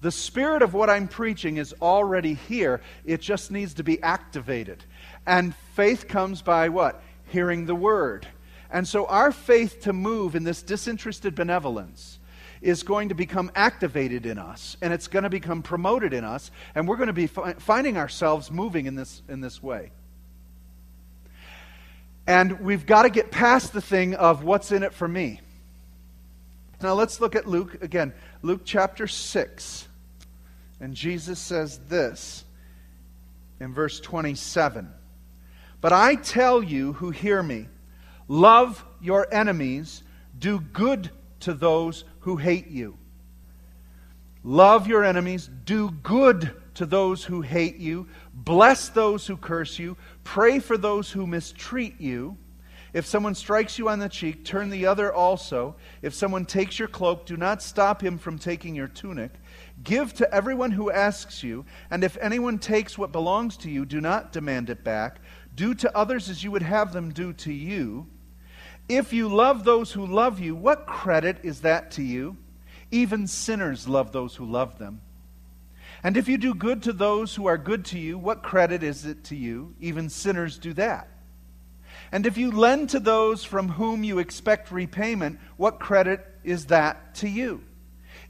The 0.00 0.10
spirit 0.10 0.62
of 0.62 0.74
what 0.74 0.90
I'm 0.90 1.06
preaching 1.06 1.58
is 1.58 1.74
already 1.80 2.34
here. 2.34 2.80
It 3.04 3.20
just 3.20 3.52
needs 3.52 3.74
to 3.74 3.84
be 3.84 4.02
activated. 4.02 4.82
And 5.26 5.54
faith 5.74 6.08
comes 6.08 6.42
by 6.42 6.70
what? 6.70 7.02
Hearing 7.28 7.66
the 7.66 7.74
word. 7.74 8.26
And 8.70 8.86
so 8.86 9.06
our 9.06 9.32
faith 9.32 9.82
to 9.82 9.92
move 9.92 10.34
in 10.34 10.44
this 10.44 10.62
disinterested 10.62 11.34
benevolence 11.34 12.18
is 12.60 12.82
going 12.82 13.08
to 13.08 13.14
become 13.14 13.50
activated 13.54 14.26
in 14.26 14.38
us 14.38 14.76
and 14.82 14.92
it's 14.92 15.06
going 15.06 15.22
to 15.22 15.30
become 15.30 15.62
promoted 15.62 16.12
in 16.12 16.24
us 16.24 16.50
and 16.74 16.88
we're 16.88 16.96
going 16.96 17.06
to 17.06 17.12
be 17.12 17.28
fi- 17.28 17.54
finding 17.54 17.96
ourselves 17.96 18.50
moving 18.50 18.86
in 18.86 18.94
this 18.94 19.22
in 19.28 19.40
this 19.40 19.62
way. 19.62 19.90
And 22.26 22.60
we've 22.60 22.84
got 22.84 23.04
to 23.04 23.10
get 23.10 23.30
past 23.30 23.72
the 23.72 23.80
thing 23.80 24.14
of 24.14 24.44
what's 24.44 24.70
in 24.70 24.82
it 24.82 24.92
for 24.92 25.08
me. 25.08 25.40
Now 26.82 26.92
let's 26.92 27.20
look 27.20 27.34
at 27.34 27.46
Luke 27.46 27.82
again. 27.82 28.12
Luke 28.42 28.62
chapter 28.64 29.06
6. 29.06 29.88
And 30.80 30.94
Jesus 30.94 31.38
says 31.38 31.78
this 31.88 32.44
in 33.60 33.72
verse 33.72 33.98
27. 33.98 34.92
But 35.80 35.92
I 35.92 36.16
tell 36.16 36.62
you 36.62 36.94
who 36.94 37.10
hear 37.10 37.42
me 37.42 37.68
love 38.26 38.84
your 39.00 39.32
enemies, 39.32 40.02
do 40.38 40.60
good 40.60 41.10
to 41.40 41.54
those 41.54 42.04
who 42.20 42.36
hate 42.36 42.68
you. 42.68 42.98
Love 44.42 44.86
your 44.86 45.04
enemies, 45.04 45.48
do 45.64 45.90
good 45.90 46.52
to 46.74 46.86
those 46.86 47.24
who 47.24 47.40
hate 47.40 47.76
you, 47.76 48.06
bless 48.32 48.88
those 48.88 49.26
who 49.26 49.36
curse 49.36 49.78
you, 49.78 49.96
pray 50.24 50.58
for 50.58 50.78
those 50.78 51.10
who 51.10 51.26
mistreat 51.26 52.00
you. 52.00 52.36
If 52.92 53.04
someone 53.04 53.34
strikes 53.34 53.78
you 53.78 53.88
on 53.88 53.98
the 53.98 54.08
cheek, 54.08 54.44
turn 54.44 54.70
the 54.70 54.86
other 54.86 55.12
also. 55.12 55.76
If 56.00 56.14
someone 56.14 56.46
takes 56.46 56.78
your 56.78 56.88
cloak, 56.88 57.26
do 57.26 57.36
not 57.36 57.62
stop 57.62 58.02
him 58.02 58.16
from 58.16 58.38
taking 58.38 58.74
your 58.74 58.88
tunic. 58.88 59.32
Give 59.84 60.12
to 60.14 60.34
everyone 60.34 60.70
who 60.70 60.90
asks 60.90 61.42
you, 61.42 61.66
and 61.90 62.02
if 62.02 62.16
anyone 62.18 62.58
takes 62.58 62.96
what 62.96 63.12
belongs 63.12 63.56
to 63.58 63.70
you, 63.70 63.84
do 63.84 64.00
not 64.00 64.32
demand 64.32 64.70
it 64.70 64.84
back. 64.84 65.20
Do 65.58 65.74
to 65.74 65.96
others 65.96 66.30
as 66.30 66.44
you 66.44 66.52
would 66.52 66.62
have 66.62 66.92
them 66.92 67.12
do 67.12 67.32
to 67.32 67.52
you. 67.52 68.06
If 68.88 69.12
you 69.12 69.28
love 69.28 69.64
those 69.64 69.90
who 69.90 70.06
love 70.06 70.38
you, 70.38 70.54
what 70.54 70.86
credit 70.86 71.38
is 71.42 71.62
that 71.62 71.90
to 71.92 72.02
you? 72.02 72.36
Even 72.92 73.26
sinners 73.26 73.88
love 73.88 74.12
those 74.12 74.36
who 74.36 74.44
love 74.44 74.78
them. 74.78 75.00
And 76.04 76.16
if 76.16 76.28
you 76.28 76.38
do 76.38 76.54
good 76.54 76.84
to 76.84 76.92
those 76.92 77.34
who 77.34 77.46
are 77.46 77.58
good 77.58 77.84
to 77.86 77.98
you, 77.98 78.16
what 78.16 78.44
credit 78.44 78.84
is 78.84 79.04
it 79.04 79.24
to 79.24 79.34
you? 79.36 79.74
Even 79.80 80.08
sinners 80.08 80.58
do 80.58 80.72
that. 80.74 81.08
And 82.12 82.24
if 82.24 82.38
you 82.38 82.52
lend 82.52 82.90
to 82.90 83.00
those 83.00 83.42
from 83.42 83.68
whom 83.68 84.04
you 84.04 84.20
expect 84.20 84.70
repayment, 84.70 85.40
what 85.56 85.80
credit 85.80 86.24
is 86.44 86.66
that 86.66 87.16
to 87.16 87.28
you? 87.28 87.64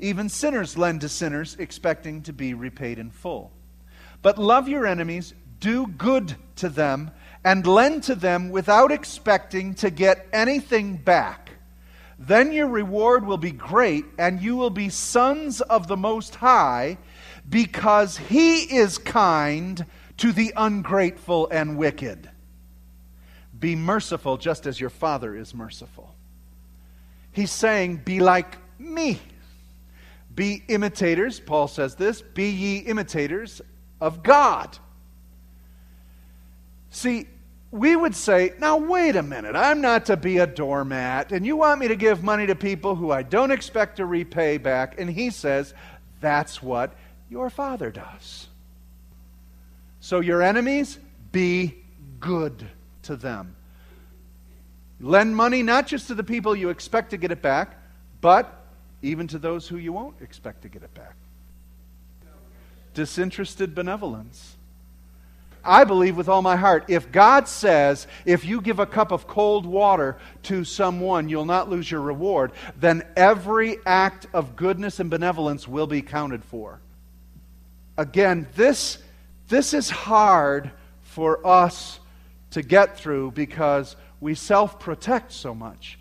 Even 0.01 0.31
sinners 0.31 0.79
lend 0.79 1.03
to 1.03 1.11
sinners, 1.11 1.57
expecting 1.59 2.23
to 2.23 2.33
be 2.33 2.55
repaid 2.55 2.99
in 2.99 3.11
full. 3.11 3.53
But 4.23 4.38
love 4.38 4.67
your 4.67 4.87
enemies, 4.87 5.35
do 5.61 5.87
good 5.87 6.37
to 6.57 6.68
them, 6.68 7.11
and 7.44 7.66
lend 7.66 8.03
to 8.05 8.14
them 8.14 8.51
without 8.51 8.92
expecting 8.92 9.75
to 9.75 9.90
get 9.90 10.27
anything 10.33 10.97
back. 10.97 11.51
Then 12.18 12.53
your 12.53 12.66
reward 12.66 13.25
will 13.25 13.38
be 13.38 13.53
great, 13.53 14.05
and 14.18 14.42
you 14.42 14.57
will 14.57 14.71
be 14.71 14.88
sons 14.88 15.61
of 15.61 15.87
the 15.87 15.97
Most 15.97 16.35
High, 16.35 16.99
because 17.49 18.16
He 18.16 18.77
is 18.77 18.99
kind 18.99 19.87
to 20.18 20.33
the 20.33 20.53
ungrateful 20.57 21.49
and 21.51 21.79
wicked. 21.79 22.29
Be 23.59 23.77
merciful 23.77 24.37
just 24.37 24.66
as 24.66 24.81
your 24.81 24.90
Father 24.90 25.35
is 25.35 25.55
merciful. 25.55 26.14
He's 27.33 27.53
saying, 27.53 28.03
Be 28.05 28.21
like 28.21 28.57
me. 28.79 29.21
Be 30.38 30.62
imitators, 30.68 31.40
Paul 31.40 31.66
says 31.66 31.97
this, 31.97 32.23
be 32.23 32.49
ye 32.49 32.79
imitators 32.79 33.61
of 34.01 34.23
God. 34.23 34.79
See, 36.90 37.27
we 37.70 37.94
would 37.94 38.14
say, 38.14 38.55
now 38.59 38.79
wait 38.79 39.16
a 39.16 39.22
minute, 39.22 39.55
I'm 39.55 39.81
not 39.81 40.07
to 40.07 40.16
be 40.16 40.38
a 40.38 40.46
doormat, 40.46 41.33
and 41.33 41.44
you 41.44 41.57
want 41.57 41.81
me 41.81 41.88
to 41.88 41.96
give 41.96 42.22
money 42.22 42.46
to 42.46 42.55
people 42.55 42.94
who 42.94 43.11
I 43.11 43.22
don't 43.22 43.51
expect 43.51 43.96
to 43.96 44.07
repay 44.07 44.57
back. 44.57 44.98
And 44.98 45.11
he 45.11 45.31
says, 45.31 45.74
that's 46.20 46.62
what 46.62 46.94
your 47.29 47.51
father 47.51 47.90
does. 47.90 48.48
So 50.01 50.20
your 50.20 50.42
enemies, 50.42 50.98
be 51.31 51.74
good 52.20 52.66
to 53.03 53.16
them. 53.16 53.55
Lend 55.01 55.37
money 55.37 55.62
not 55.62 55.87
just 55.87 56.09
to 56.09 56.14
the 56.14 56.24
people 56.24 56.57
you 56.57 56.70
expect 56.70 57.11
to 57.11 57.16
get 57.16 57.31
it 57.31 57.42
back, 57.42 57.77
but 58.20 58.64
even 59.03 59.29
to 59.29 59.38
those 59.38 59.68
who 59.68 59.77
you 59.77 59.92
won't 59.92 60.20
expect 60.20 60.62
to 60.62 60.68
get 60.68 60.83
it 60.83 60.92
back. 60.94 61.14
Disinterested 62.94 63.74
benevolence. 63.74 64.57
I 65.64 65.85
believe 65.85 66.16
with 66.16 66.29
all 66.29 66.42
my 66.42 66.57
heart, 66.57 66.85
if 66.88 67.11
God 67.12 67.49
says, 67.49 68.07
if 68.25 68.44
you 68.44 68.61
give 68.61 68.79
a 68.79 68.87
cup 68.87 69.12
of 69.12 69.27
cold 69.27 69.66
water 69.66 70.16
to 70.44 70.64
someone, 70.64 71.29
you'll 71.29 71.44
not 71.44 71.68
lose 71.68 71.90
your 71.90 72.01
reward, 72.01 72.53
then 72.77 73.07
every 73.16 73.79
act 73.85 74.27
of 74.33 74.57
goodness 74.57 75.01
and 75.01 75.11
benevolence 75.11 75.68
will 75.68 75.87
be 75.87 76.03
counted 76.03 76.44
for. 76.44 76.81
Again, 77.97 78.47
this, 78.55 78.99
this 79.49 79.75
is 79.75 79.90
hard 79.90 80.71
for 81.03 81.44
us 81.47 82.01
to 82.51 82.62
get 82.62 82.97
through 82.99 83.33
because 83.33 83.97
we 84.21 84.35
self 84.35 84.79
protect 84.79 85.33
so 85.33 85.55
much. 85.55 85.99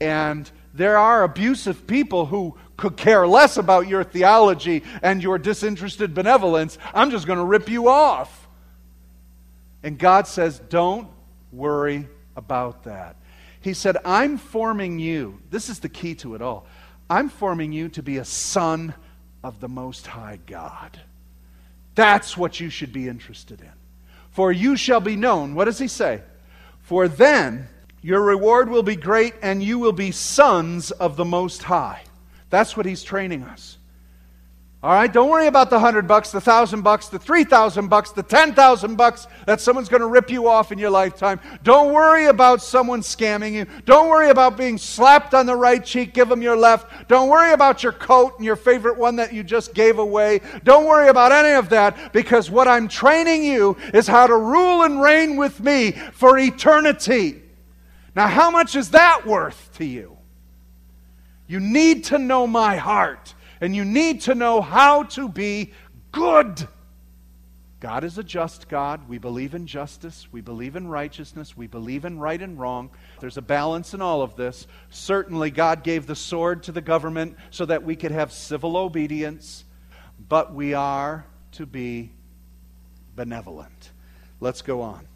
And 0.00 0.50
there 0.72 0.96
are 0.96 1.24
abusive 1.24 1.86
people 1.86 2.26
who 2.26 2.56
could 2.76 2.96
care 2.96 3.26
less 3.26 3.56
about 3.56 3.88
your 3.88 4.04
theology 4.04 4.82
and 5.02 5.22
your 5.22 5.38
disinterested 5.38 6.14
benevolence. 6.14 6.78
I'm 6.94 7.10
just 7.10 7.26
going 7.26 7.38
to 7.38 7.44
rip 7.44 7.68
you 7.68 7.88
off. 7.88 8.39
And 9.82 9.98
God 9.98 10.26
says, 10.26 10.58
don't 10.68 11.08
worry 11.52 12.06
about 12.36 12.84
that. 12.84 13.16
He 13.60 13.74
said, 13.74 13.96
I'm 14.04 14.38
forming 14.38 14.98
you. 14.98 15.40
This 15.50 15.68
is 15.68 15.80
the 15.80 15.88
key 15.88 16.14
to 16.16 16.34
it 16.34 16.42
all. 16.42 16.66
I'm 17.08 17.28
forming 17.28 17.72
you 17.72 17.88
to 17.90 18.02
be 18.02 18.18
a 18.18 18.24
son 18.24 18.94
of 19.42 19.60
the 19.60 19.68
Most 19.68 20.06
High 20.06 20.38
God. 20.46 21.00
That's 21.94 22.36
what 22.36 22.60
you 22.60 22.70
should 22.70 22.92
be 22.92 23.08
interested 23.08 23.60
in. 23.60 23.72
For 24.30 24.52
you 24.52 24.76
shall 24.76 25.00
be 25.00 25.16
known. 25.16 25.54
What 25.54 25.64
does 25.64 25.78
he 25.78 25.88
say? 25.88 26.22
For 26.82 27.08
then 27.08 27.68
your 28.00 28.22
reward 28.22 28.70
will 28.70 28.82
be 28.82 28.96
great 28.96 29.34
and 29.42 29.62
you 29.62 29.78
will 29.78 29.92
be 29.92 30.12
sons 30.12 30.90
of 30.92 31.16
the 31.16 31.24
Most 31.24 31.62
High. 31.62 32.02
That's 32.48 32.76
what 32.76 32.86
he's 32.86 33.02
training 33.02 33.42
us. 33.42 33.76
All 34.82 34.92
right, 34.92 35.12
don't 35.12 35.28
worry 35.28 35.46
about 35.46 35.68
the 35.68 35.78
hundred 35.78 36.08
bucks, 36.08 36.32
the 36.32 36.40
thousand 36.40 36.80
bucks, 36.80 37.08
the 37.08 37.18
three 37.18 37.44
thousand 37.44 37.88
bucks, 37.88 38.12
the 38.12 38.22
ten 38.22 38.54
thousand 38.54 38.96
bucks 38.96 39.26
that 39.44 39.60
someone's 39.60 39.90
going 39.90 40.00
to 40.00 40.06
rip 40.06 40.30
you 40.30 40.48
off 40.48 40.72
in 40.72 40.78
your 40.78 40.88
lifetime. 40.88 41.38
Don't 41.62 41.92
worry 41.92 42.26
about 42.26 42.62
someone 42.62 43.02
scamming 43.02 43.52
you. 43.52 43.66
Don't 43.84 44.08
worry 44.08 44.30
about 44.30 44.56
being 44.56 44.78
slapped 44.78 45.34
on 45.34 45.44
the 45.44 45.54
right 45.54 45.84
cheek, 45.84 46.14
give 46.14 46.30
them 46.30 46.40
your 46.40 46.56
left. 46.56 47.08
Don't 47.08 47.28
worry 47.28 47.52
about 47.52 47.82
your 47.82 47.92
coat 47.92 48.36
and 48.38 48.44
your 48.46 48.56
favorite 48.56 48.96
one 48.96 49.16
that 49.16 49.34
you 49.34 49.42
just 49.42 49.74
gave 49.74 49.98
away. 49.98 50.40
Don't 50.64 50.86
worry 50.86 51.08
about 51.08 51.30
any 51.30 51.54
of 51.54 51.68
that 51.68 52.14
because 52.14 52.50
what 52.50 52.66
I'm 52.66 52.88
training 52.88 53.44
you 53.44 53.76
is 53.92 54.06
how 54.06 54.26
to 54.28 54.36
rule 54.36 54.84
and 54.84 55.02
reign 55.02 55.36
with 55.36 55.60
me 55.60 55.92
for 56.14 56.38
eternity. 56.38 57.42
Now, 58.16 58.28
how 58.28 58.50
much 58.50 58.74
is 58.74 58.92
that 58.92 59.26
worth 59.26 59.72
to 59.74 59.84
you? 59.84 60.16
You 61.46 61.60
need 61.60 62.04
to 62.04 62.18
know 62.18 62.46
my 62.46 62.76
heart 62.76 63.34
and 63.60 63.74
you 63.74 63.84
need 63.84 64.22
to 64.22 64.34
know 64.34 64.60
how 64.60 65.04
to 65.04 65.28
be 65.28 65.72
good. 66.12 66.66
God 67.80 68.04
is 68.04 68.18
a 68.18 68.22
just 68.22 68.68
God. 68.68 69.08
We 69.08 69.16
believe 69.16 69.54
in 69.54 69.66
justice. 69.66 70.28
We 70.30 70.42
believe 70.42 70.76
in 70.76 70.86
righteousness. 70.86 71.56
We 71.56 71.66
believe 71.66 72.04
in 72.04 72.18
right 72.18 72.40
and 72.40 72.58
wrong. 72.58 72.90
There's 73.20 73.38
a 73.38 73.42
balance 73.42 73.94
in 73.94 74.02
all 74.02 74.20
of 74.20 74.36
this. 74.36 74.66
Certainly, 74.90 75.52
God 75.52 75.82
gave 75.82 76.06
the 76.06 76.14
sword 76.14 76.62
to 76.64 76.72
the 76.72 76.82
government 76.82 77.36
so 77.50 77.64
that 77.64 77.82
we 77.82 77.96
could 77.96 78.10
have 78.10 78.32
civil 78.32 78.76
obedience, 78.76 79.64
but 80.28 80.52
we 80.52 80.74
are 80.74 81.24
to 81.52 81.64
be 81.64 82.12
benevolent. 83.16 83.92
Let's 84.40 84.60
go 84.60 84.82
on. 84.82 85.06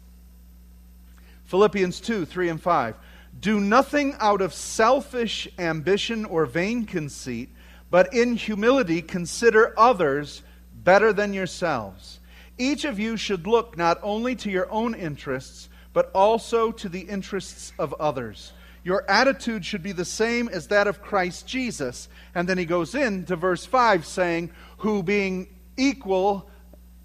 Philippians 1.45 1.99
2 1.99 2.25
3 2.25 2.49
and 2.49 2.61
5. 2.61 2.95
Do 3.39 3.59
nothing 3.59 4.15
out 4.19 4.41
of 4.41 4.53
selfish 4.53 5.47
ambition 5.59 6.25
or 6.25 6.47
vain 6.47 6.85
conceit 6.85 7.49
but 7.95 8.13
in 8.13 8.35
humility 8.35 9.01
consider 9.01 9.73
others 9.79 10.41
better 10.83 11.13
than 11.13 11.33
yourselves. 11.33 12.19
Each 12.57 12.83
of 12.83 12.99
you 12.99 13.15
should 13.15 13.47
look 13.47 13.77
not 13.77 13.99
only 14.03 14.35
to 14.35 14.51
your 14.51 14.69
own 14.69 14.93
interests, 14.93 15.69
but 15.93 16.11
also 16.13 16.73
to 16.73 16.89
the 16.89 16.99
interests 16.99 17.71
of 17.79 17.93
others. 17.93 18.51
Your 18.83 19.09
attitude 19.09 19.65
should 19.65 19.81
be 19.81 19.93
the 19.93 20.03
same 20.03 20.49
as 20.49 20.67
that 20.67 20.87
of 20.87 21.01
Christ 21.01 21.47
Jesus. 21.47 22.09
And 22.35 22.49
then 22.49 22.57
he 22.57 22.65
goes 22.65 22.95
into 22.95 23.37
verse 23.37 23.65
5 23.65 24.05
saying, 24.05 24.51
Who 24.79 25.01
being 25.01 25.47
equal 25.77 26.49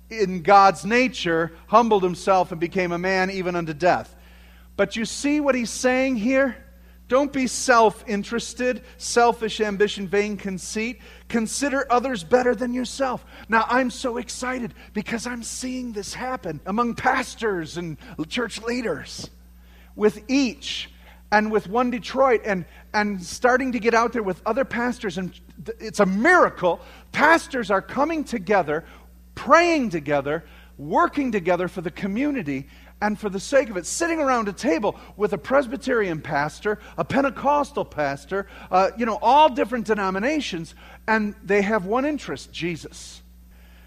in 0.09 0.43
God's 0.43 0.85
nature, 0.85 1.53
humbled 1.69 2.03
himself 2.03 2.51
and 2.51 2.61
became 2.61 2.91
a 2.91 2.99
man 2.99 3.31
even 3.31 3.55
unto 3.55 3.75
death. 3.75 4.13
But 4.77 4.97
you 4.97 5.05
see 5.05 5.39
what 5.39 5.55
he's 5.55 5.71
saying 5.71 6.17
here? 6.17 6.57
Don't 7.11 7.33
be 7.33 7.49
self 7.49 8.05
interested, 8.07 8.85
selfish 8.97 9.61
ambition, 9.61 10.07
vain 10.07 10.37
conceit. 10.37 11.01
Consider 11.27 11.85
others 11.91 12.23
better 12.23 12.55
than 12.55 12.73
yourself. 12.73 13.27
Now, 13.49 13.67
I'm 13.69 13.91
so 13.91 14.19
excited 14.19 14.75
because 14.95 15.27
I'm 15.27 15.43
seeing 15.43 15.93
this 15.93 16.15
happen 16.15 16.61
among 16.67 16.95
pastors 16.95 17.79
and 17.79 17.97
church 18.29 18.63
leaders 18.63 19.29
with 19.97 20.23
each 20.29 20.89
and 21.33 21.51
with 21.51 21.69
One 21.69 21.91
Detroit 21.91 22.43
and, 22.45 22.65
and 22.95 23.21
starting 23.21 23.73
to 23.73 23.81
get 23.81 23.93
out 23.93 24.13
there 24.13 24.23
with 24.23 24.41
other 24.47 24.65
pastors. 24.65 25.19
And 25.19 25.33
it's 25.81 25.99
a 25.99 26.07
miracle. 26.07 26.81
Pastors 27.11 27.73
are 27.73 27.83
coming 27.83 28.23
together, 28.23 28.85
praying 29.35 29.91
together, 29.91 30.45
working 30.79 31.33
together 31.33 31.67
for 31.67 31.81
the 31.81 31.91
community 31.91 32.69
and 33.01 33.19
for 33.19 33.29
the 33.29 33.41
sake 33.41 33.71
of 33.71 33.77
it, 33.77 33.87
sitting 33.87 34.21
around 34.21 34.49
a 34.49 34.53
table 34.53 34.97
with 35.17 35.33
a 35.33 35.39
Presbyterian 35.39 36.21
pastor, 36.21 36.79
a 36.99 37.05
Pentecostal 37.05 37.85
pastor, 37.85 38.47
uh, 38.71 38.91
you 38.97 39.07
know, 39.07 39.19
all 39.23 39.49
different 39.49 39.87
denominations, 39.87 40.75
and 41.07 41.35
they 41.43 41.63
have 41.63 41.87
one 41.87 42.05
interest 42.05 42.53
Jesus. 42.53 43.20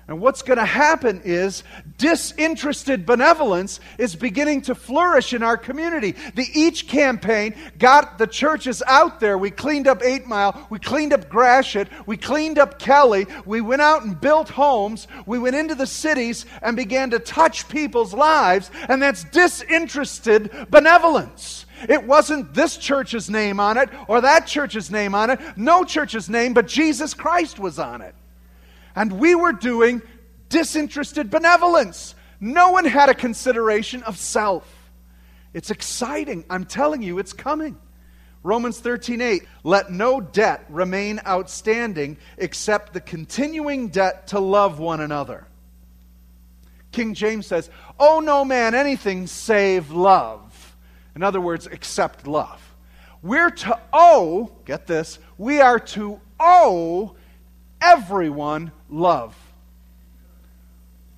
And 0.08 0.20
what's 0.20 0.42
going 0.42 0.60
to 0.60 0.66
happen 0.66 1.22
is 1.24 1.64
disinterested 1.98 3.06
benevolence 3.06 3.80
is 3.98 4.18
beginning 4.18 4.64
to 4.64 4.76
flourish 4.76 5.34
in 5.34 5.42
our 5.42 5.56
community. 5.56 6.16
The 6.36 6.48
Each 6.54 6.90
campaign 6.90 7.56
got 7.80 8.18
the 8.18 8.28
churches 8.28 8.84
out 8.86 9.22
there. 9.22 9.38
We 9.38 9.50
cleaned 9.50 9.88
up 9.88 10.04
Eight 10.04 10.28
Mile, 10.28 10.68
we 10.70 10.80
cleaned 10.80 11.14
up 11.14 11.30
Gratiot, 11.30 11.88
we 12.06 12.18
cleaned 12.18 12.60
up 12.60 12.80
Kelly, 12.80 13.28
we 13.46 13.62
went 13.62 13.82
out 13.82 14.04
and 14.04 14.20
built 14.20 14.50
homes, 14.50 15.08
we 15.26 15.40
went 15.40 15.56
into 15.56 15.74
the 15.76 15.88
cities 15.88 16.46
and 16.62 16.76
began 16.76 17.10
to 17.12 17.20
touch 17.20 17.70
people's 17.70 18.14
lives, 18.14 18.72
and 18.90 19.02
that's 19.02 19.24
disinterested 19.24 20.68
benevolence. 20.70 21.66
It 21.88 22.04
wasn't 22.06 22.54
this 22.54 22.76
church's 22.76 23.30
name 23.30 23.60
on 23.62 23.78
it 23.78 23.90
or 24.10 24.20
that 24.20 24.48
church's 24.48 24.92
name 24.92 25.16
on 25.16 25.30
it, 25.30 25.40
no 25.56 25.86
church's 25.86 26.30
name, 26.30 26.54
but 26.54 26.68
Jesus 26.68 27.14
Christ 27.14 27.58
was 27.58 27.80
on 27.80 28.02
it 28.02 28.16
and 28.96 29.20
we 29.20 29.36
were 29.36 29.54
doing 29.54 30.02
disinterested 30.50 31.30
benevolence. 31.30 32.16
No 32.40 32.72
one 32.72 32.86
had 32.86 33.10
a 33.10 33.14
consideration 33.14 34.04
of 34.04 34.18
self. 34.18 34.92
It's 35.54 35.72
exciting. 35.72 36.46
I'm 36.50 36.66
telling 36.66 37.02
you, 37.02 37.20
it's 37.20 37.34
coming. 37.34 37.78
Romans 38.44 38.82
13:8 38.82 39.48
Let 39.64 39.92
no 39.92 40.20
debt 40.20 40.66
remain 40.70 41.22
outstanding 41.26 42.18
except 42.38 42.94
the 42.94 43.02
continuing 43.02 43.88
debt 43.88 44.28
to 44.28 44.40
love 44.40 44.80
one 44.80 45.00
another. 45.00 45.48
King 46.92 47.14
James 47.14 47.48
says, 47.48 47.70
"Oh 48.00 48.20
no 48.20 48.44
man 48.44 48.76
anything 48.76 49.28
save 49.28 49.92
love." 49.92 50.76
In 51.16 51.24
other 51.24 51.42
words, 51.42 51.68
except 51.68 52.28
love. 52.28 52.76
We're 53.22 53.52
to 53.52 53.80
owe, 53.94 54.52
get 54.66 54.86
this, 54.86 55.18
we 55.38 55.62
are 55.62 55.80
to 55.80 56.20
owe 56.40 57.16
everyone 57.80 58.72
love. 58.94 59.36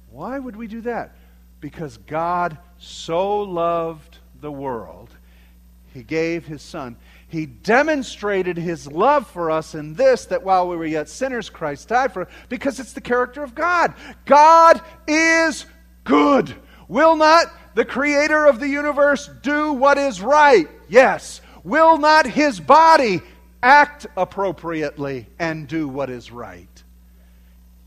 Why 0.10 0.40
would 0.40 0.56
we 0.56 0.68
do 0.68 0.82
that? 0.82 1.16
Because 1.60 1.98
God 1.98 2.58
so 2.78 3.42
loved 3.42 4.20
the 4.40 4.52
world, 4.52 5.10
He 5.94 6.04
gave 6.04 6.46
His 6.46 6.62
Son. 6.62 6.96
He 7.28 7.46
demonstrated 7.46 8.58
His 8.58 8.88
love 8.88 9.28
for 9.28 9.52
us 9.52 9.76
in 9.76 9.94
this 9.96 10.26
that 10.28 10.44
while 10.44 10.70
we 10.70 10.78
were 10.78 10.86
yet 10.86 11.10
sinners, 11.10 11.50
Christ 11.50 11.90
died 11.90 12.14
for 12.14 12.24
us, 12.24 12.28
because 12.48 12.80
it's 12.80 12.94
the 12.94 13.02
character 13.02 13.44
of 13.44 13.56
God. 13.56 13.94
God 14.26 14.82
is 15.08 15.66
good. 16.04 16.56
Will 16.88 17.16
not 17.16 17.48
the 17.74 17.86
Creator 17.86 18.46
of 18.46 18.60
the 18.60 18.70
universe 18.70 19.30
do 19.42 19.74
what 19.74 19.98
is 19.98 20.22
right? 20.22 20.70
Yes. 20.88 21.42
Will 21.64 21.98
not 21.98 22.26
His 22.26 22.60
body 22.60 23.22
act 23.62 24.06
appropriately 24.16 25.28
and 25.40 25.68
do 25.68 25.88
what 25.88 26.10
is 26.10 26.32
right? 26.32 26.75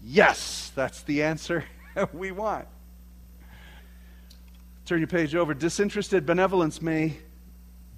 Yes, 0.02 0.72
that's 0.74 1.02
the 1.02 1.22
answer 1.22 1.64
we 2.12 2.30
want. 2.30 2.66
Turn 4.84 5.00
your 5.00 5.08
page 5.08 5.34
over. 5.34 5.52
Disinterested 5.54 6.24
benevolence 6.24 6.80
may 6.80 7.18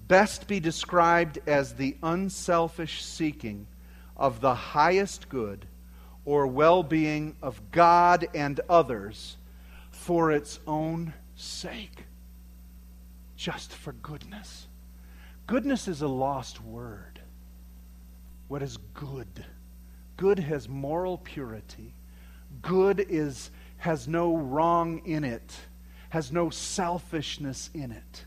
best 0.07 0.47
be 0.47 0.59
described 0.59 1.39
as 1.47 1.75
the 1.75 1.95
unselfish 2.03 3.03
seeking 3.03 3.67
of 4.17 4.41
the 4.41 4.53
highest 4.53 5.29
good 5.29 5.65
or 6.25 6.47
well 6.47 6.83
being 6.83 7.35
of 7.41 7.71
God 7.71 8.27
and 8.33 8.59
others 8.69 9.37
for 9.89 10.31
its 10.31 10.59
own 10.67 11.13
sake. 11.35 12.05
Just 13.37 13.71
for 13.71 13.93
goodness. 13.93 14.67
Goodness 15.47 15.87
is 15.87 16.01
a 16.01 16.07
lost 16.07 16.61
word. 16.61 17.21
What 18.47 18.61
is 18.61 18.77
good? 18.93 19.45
Good 20.17 20.39
has 20.39 20.69
moral 20.69 21.17
purity. 21.17 21.93
Good 22.61 23.05
is, 23.09 23.49
has 23.77 24.07
no 24.07 24.35
wrong 24.35 25.01
in 25.05 25.23
it 25.23 25.51
has 26.11 26.29
no 26.29 26.49
selfishness 26.49 27.69
in 27.73 27.91
it. 27.91 28.25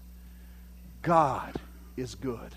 God 1.02 1.54
is 1.98 2.14
good. 2.14 2.54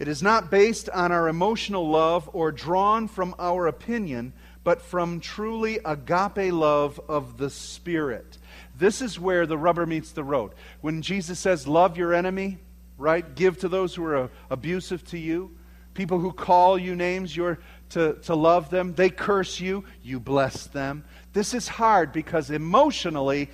It 0.00 0.08
is 0.08 0.24
not 0.24 0.50
based 0.50 0.88
on 0.88 1.12
our 1.12 1.28
emotional 1.28 1.88
love 1.88 2.28
or 2.32 2.50
drawn 2.50 3.06
from 3.06 3.32
our 3.38 3.68
opinion, 3.68 4.32
but 4.64 4.82
from 4.82 5.20
truly 5.20 5.78
agape 5.84 6.52
love 6.52 7.00
of 7.08 7.38
the 7.38 7.48
Spirit. 7.48 8.38
This 8.76 9.00
is 9.00 9.20
where 9.20 9.46
the 9.46 9.56
rubber 9.56 9.86
meets 9.86 10.10
the 10.10 10.24
road. 10.24 10.50
When 10.80 11.00
Jesus 11.00 11.38
says, 11.38 11.68
Love 11.68 11.96
your 11.96 12.12
enemy, 12.12 12.58
right? 12.98 13.36
Give 13.36 13.56
to 13.60 13.68
those 13.68 13.94
who 13.94 14.04
are 14.04 14.30
abusive 14.50 15.04
to 15.10 15.18
you. 15.18 15.56
People 15.94 16.18
who 16.18 16.32
call 16.32 16.76
you 16.76 16.96
names, 16.96 17.36
you're 17.36 17.60
to, 17.90 18.14
to 18.22 18.34
love 18.34 18.70
them. 18.70 18.94
They 18.94 19.10
curse 19.10 19.60
you, 19.60 19.84
you 20.02 20.20
bless 20.20 20.66
them. 20.66 21.04
This 21.32 21.54
is 21.54 21.68
hard 21.68 22.12
because 22.12 22.50
emotionally, 22.50 23.50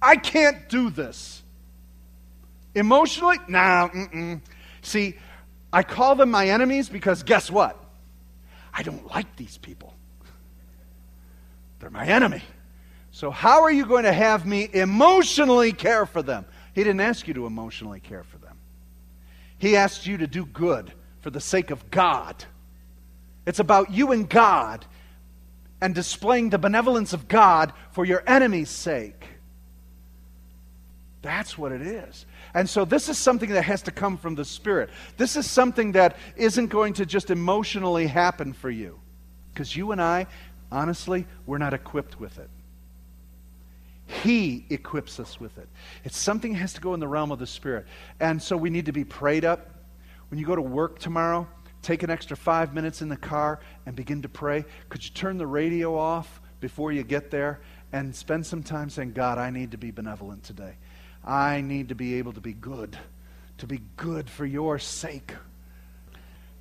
I 0.00 0.16
can't 0.16 0.68
do 0.68 0.90
this. 0.90 1.42
Emotionally, 2.74 3.38
nah, 3.48 3.88
mm-mm. 3.88 4.40
See, 4.82 5.16
I 5.72 5.82
call 5.82 6.14
them 6.14 6.30
my 6.30 6.48
enemies 6.48 6.88
because 6.88 7.22
guess 7.22 7.50
what? 7.50 7.82
I 8.72 8.82
don't 8.82 9.10
like 9.10 9.34
these 9.36 9.58
people. 9.58 9.94
They're 11.80 11.90
my 11.90 12.06
enemy. 12.06 12.42
So, 13.10 13.30
how 13.30 13.62
are 13.62 13.72
you 13.72 13.86
going 13.86 14.04
to 14.04 14.12
have 14.12 14.44
me 14.44 14.68
emotionally 14.72 15.72
care 15.72 16.04
for 16.04 16.22
them? 16.22 16.44
He 16.74 16.84
didn't 16.84 17.00
ask 17.00 17.26
you 17.26 17.32
to 17.34 17.46
emotionally 17.46 18.00
care 18.00 18.24
for 18.24 18.36
them, 18.38 18.58
He 19.58 19.76
asked 19.76 20.06
you 20.06 20.18
to 20.18 20.26
do 20.26 20.44
good 20.44 20.92
for 21.20 21.30
the 21.30 21.40
sake 21.40 21.70
of 21.70 21.90
God. 21.90 22.44
It's 23.46 23.60
about 23.60 23.92
you 23.92 24.12
and 24.12 24.28
God 24.28 24.84
and 25.80 25.94
displaying 25.94 26.50
the 26.50 26.58
benevolence 26.58 27.12
of 27.12 27.28
God 27.28 27.72
for 27.92 28.04
your 28.04 28.22
enemy's 28.26 28.70
sake. 28.70 29.24
That's 31.22 31.56
what 31.56 31.72
it 31.72 31.82
is. 31.82 32.26
And 32.54 32.68
so 32.68 32.84
this 32.84 33.08
is 33.08 33.18
something 33.18 33.50
that 33.50 33.62
has 33.62 33.82
to 33.82 33.90
come 33.90 34.16
from 34.16 34.34
the 34.34 34.44
Spirit. 34.44 34.90
This 35.16 35.36
is 35.36 35.48
something 35.48 35.92
that 35.92 36.16
isn't 36.36 36.68
going 36.68 36.94
to 36.94 37.06
just 37.06 37.30
emotionally 37.30 38.06
happen 38.06 38.52
for 38.52 38.70
you. 38.70 39.00
Because 39.52 39.74
you 39.74 39.92
and 39.92 40.00
I, 40.00 40.26
honestly, 40.70 41.26
we're 41.46 41.58
not 41.58 41.74
equipped 41.74 42.20
with 42.20 42.38
it. 42.38 42.48
He 44.06 44.64
equips 44.70 45.18
us 45.18 45.40
with 45.40 45.58
it. 45.58 45.68
It's 46.04 46.16
something 46.16 46.52
that 46.52 46.58
has 46.58 46.74
to 46.74 46.80
go 46.80 46.94
in 46.94 47.00
the 47.00 47.08
realm 47.08 47.32
of 47.32 47.38
the 47.38 47.46
Spirit. 47.46 47.86
And 48.20 48.40
so 48.40 48.56
we 48.56 48.70
need 48.70 48.86
to 48.86 48.92
be 48.92 49.04
prayed 49.04 49.44
up. 49.44 49.70
When 50.30 50.38
you 50.38 50.46
go 50.46 50.54
to 50.54 50.62
work 50.62 50.98
tomorrow, 50.98 51.48
take 51.86 52.02
an 52.02 52.10
extra 52.10 52.36
five 52.36 52.74
minutes 52.74 53.00
in 53.00 53.08
the 53.08 53.16
car 53.16 53.60
and 53.86 53.94
begin 53.94 54.22
to 54.22 54.28
pray. 54.28 54.64
Could 54.88 55.04
you 55.04 55.10
turn 55.12 55.38
the 55.38 55.46
radio 55.46 55.96
off 55.96 56.40
before 56.58 56.90
you 56.90 57.04
get 57.04 57.30
there 57.30 57.60
and 57.92 58.14
spend 58.14 58.44
some 58.44 58.64
time 58.64 58.90
saying, 58.90 59.12
God, 59.12 59.38
I 59.38 59.50
need 59.50 59.70
to 59.70 59.78
be 59.78 59.92
benevolent 59.92 60.42
today. 60.42 60.74
I 61.24 61.60
need 61.60 61.90
to 61.90 61.94
be 61.94 62.14
able 62.14 62.32
to 62.32 62.40
be 62.40 62.54
good, 62.54 62.98
to 63.58 63.68
be 63.68 63.82
good 63.96 64.28
for 64.28 64.44
your 64.44 64.80
sake. 64.80 65.34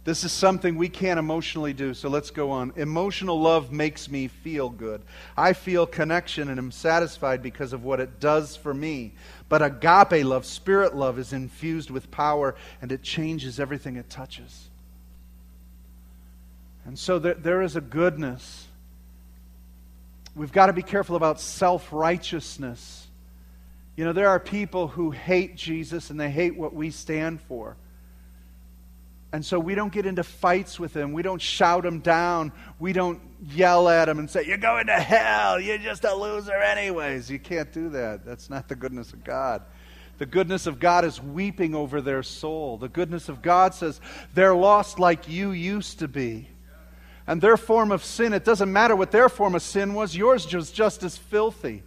This 0.04 0.24
is 0.24 0.32
something 0.32 0.76
we 0.76 0.90
can't 0.90 1.18
emotionally 1.18 1.74
do, 1.74 1.96
so 1.96 2.08
let's 2.08 2.30
go 2.30 2.52
on. 2.52 2.74
Emotional 2.76 3.42
love 3.42 3.72
makes 3.72 4.08
me 4.08 4.28
feel 4.28 4.70
good. 4.70 5.02
I 5.36 5.54
feel 5.54 5.88
connection 5.88 6.50
and 6.50 6.60
am 6.60 6.72
satisfied 6.72 7.42
because 7.42 7.74
of 7.74 7.84
what 7.84 8.00
it 8.00 8.20
does 8.20 8.56
for 8.56 8.76
me. 8.76 9.16
But 9.50 9.64
agape 9.64 10.24
love, 10.24 10.46
spirit 10.46 10.96
love, 10.96 11.18
is 11.18 11.34
infused 11.34 11.90
with 11.90 12.12
power 12.12 12.54
and 12.80 12.92
it 12.92 13.02
changes 13.02 13.60
everything 13.60 13.96
it 13.96 14.12
touches. 14.12 14.70
And 16.86 16.98
so 16.98 17.20
there, 17.20 17.34
there 17.34 17.62
is 17.62 17.76
a 17.76 17.82
goodness. 17.82 18.68
We've 20.36 20.52
got 20.52 20.68
to 20.68 20.74
be 20.74 20.84
careful 20.84 21.16
about 21.16 21.40
self 21.40 21.92
righteousness. 21.92 23.08
You 23.96 24.06
know, 24.06 24.14
there 24.14 24.30
are 24.30 24.40
people 24.40 24.88
who 24.88 25.12
hate 25.12 25.56
Jesus 25.56 26.10
and 26.10 26.20
they 26.20 26.30
hate 26.30 26.56
what 26.56 26.74
we 26.74 26.92
stand 26.92 27.42
for. 27.42 27.78
And 29.32 29.44
so 29.46 29.60
we 29.60 29.76
don't 29.76 29.92
get 29.92 30.06
into 30.06 30.24
fights 30.24 30.80
with 30.80 30.94
them. 30.94 31.12
We 31.12 31.22
don't 31.22 31.42
shout 31.42 31.84
them 31.84 32.00
down. 32.00 32.54
We 32.80 32.94
don't 32.94 33.20
yell 33.42 33.90
at 33.90 34.06
them 34.06 34.20
and 34.20 34.30
say, 34.30 34.46
You're 34.46 34.58
going 34.58 34.88
to 34.88 34.94
hell. 34.94 35.60
You're 35.60 35.78
just 35.78 36.04
a 36.04 36.14
loser, 36.14 36.54
anyways. 36.54 37.30
You 37.30 37.40
can't 37.40 37.72
do 37.74 37.90
that. 37.90 38.26
That's 38.26 38.50
not 38.50 38.68
the 38.68 38.76
goodness 38.76 39.12
of 39.12 39.24
God. 39.24 39.64
The 40.18 40.26
goodness 40.26 40.68
of 40.68 40.80
God 40.80 41.04
is 41.04 41.22
weeping 41.22 41.76
over 41.76 42.00
their 42.00 42.24
soul. 42.24 42.78
The 42.78 42.88
goodness 42.88 43.28
of 43.28 43.42
God 43.42 43.74
says, 43.74 44.00
They're 44.34 44.56
lost 44.56 45.00
like 45.00 45.28
you 45.28 45.52
used 45.52 46.00
to 46.00 46.08
be. 46.08 46.48
And 47.28 47.42
their 47.42 47.58
form 47.58 47.92
of 47.92 48.04
sin, 48.04 48.34
it 48.34 48.46
doesn't 48.46 48.72
matter 48.72 48.96
what 48.96 49.12
their 49.12 49.30
form 49.30 49.56
of 49.56 49.62
sin 49.62 49.94
was, 49.94 50.16
yours 50.16 50.54
was 50.54 50.72
just 50.72 51.04
as 51.04 51.18
filthy. 51.18 51.84